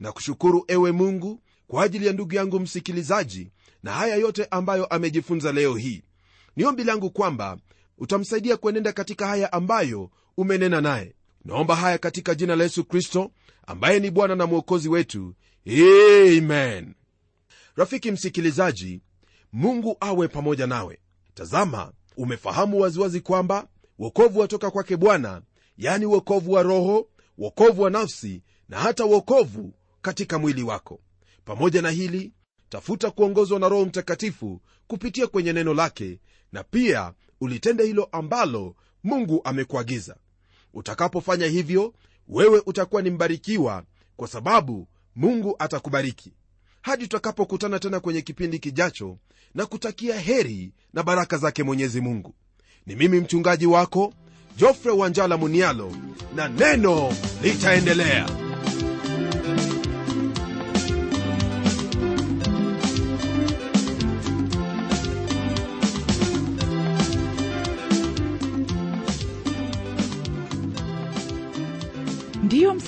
Na 0.00 0.12
kushukuru 0.12 0.64
ewe 0.68 0.92
mungu 0.92 1.40
kwa 1.72 1.84
ajili 1.84 2.06
ya 2.06 2.12
ndugu 2.12 2.34
yangu 2.34 2.60
msikilizaji 2.60 3.50
na 3.82 3.92
haya 3.92 4.16
yote 4.16 4.46
ambayo 4.50 4.86
amejifunza 4.86 5.52
leo 5.52 5.74
hii. 5.76 6.02
Ni 6.56 6.64
ombi 6.64 6.84
langu 6.84 7.10
kwamba 7.10 7.58
utamsaidia 7.98 8.56
kuenenda 8.56 8.92
katika 8.92 9.26
haya 9.26 9.52
ambayo 9.52 10.10
umenena 10.36 10.80
naye. 10.80 11.14
Naomba 11.44 11.76
haya 11.76 11.98
katika 11.98 12.34
jina 12.34 12.56
la 12.56 12.64
yesu 12.64 12.84
kristo 12.84 13.30
ambaye 13.66 14.00
ni 14.00 14.10
bwana 14.10 14.34
na 14.34 14.46
mwokozi 14.46 14.88
wetu. 14.88 15.34
Amen. 15.66 16.94
Rafiki 17.76 18.10
msikilizaji 18.10 19.00
mungu 19.52 19.96
awe 20.00 20.28
pamoja 20.28 20.66
nawe. 20.66 20.98
Tazama 21.34 21.92
umefahamu 22.16 22.80
waziwazi 22.80 23.20
kwamba 23.20 23.68
wokovu 23.98 24.38
watoka 24.40 24.70
kwake 24.70 24.96
bwana 24.96 25.42
yani 25.78 26.06
wokovu 26.06 26.52
wa 26.52 26.62
roho 26.62 27.08
wokovu 27.38 27.82
wa 27.82 27.90
nafsi 27.90 28.42
na 28.68 28.78
hata 28.78 29.04
wokovu 29.04 29.74
katika 30.02 30.38
mwili 30.38 30.62
wako 30.62 31.00
pamoja 31.44 31.82
na 31.82 31.90
hili 31.90 32.32
tafuta 32.68 33.10
kuongozwa 33.10 33.58
na 33.60 33.68
roho 33.68 33.84
mtakatifu 33.84 34.60
kupitia 34.86 35.26
kwenye 35.26 35.52
neno 35.52 35.74
lake 35.74 36.18
na 36.52 36.64
pia 36.64 37.12
ulitende 37.40 37.84
hilo 37.84 38.04
ambalo 38.12 38.74
mungu 39.04 39.40
amekuagiza. 39.44 40.16
Utakapofanya 40.74 41.46
hivyo 41.46 41.94
wewe 42.28 42.62
utakuwa 42.66 43.02
ni 43.02 43.10
mbarikiwa 43.10 43.84
kwa 44.16 44.28
sababu 44.28 44.88
mungu 45.16 45.56
atakubariki. 45.58 46.32
Hadi 46.82 47.02
tutakapokutana 47.04 47.78
tena 47.78 48.00
kwenye 48.00 48.22
kipindi 48.22 48.58
kijacho 48.58 49.18
na 49.54 49.66
kutakia 49.66 50.18
heri 50.20 50.72
na 50.92 51.02
baraka 51.02 51.36
zake 51.38 51.62
mwenyezi 51.62 52.00
mungu. 52.00 52.34
Ni 52.86 52.94
mimi 52.96 53.20
mchungaji 53.20 53.66
wako 53.66 54.14
jofre 54.56 54.90
wanjala 54.92 55.36
munialo 55.36 55.92
na 56.34 56.48
neno 56.48 57.14
litaendelea 57.42 58.41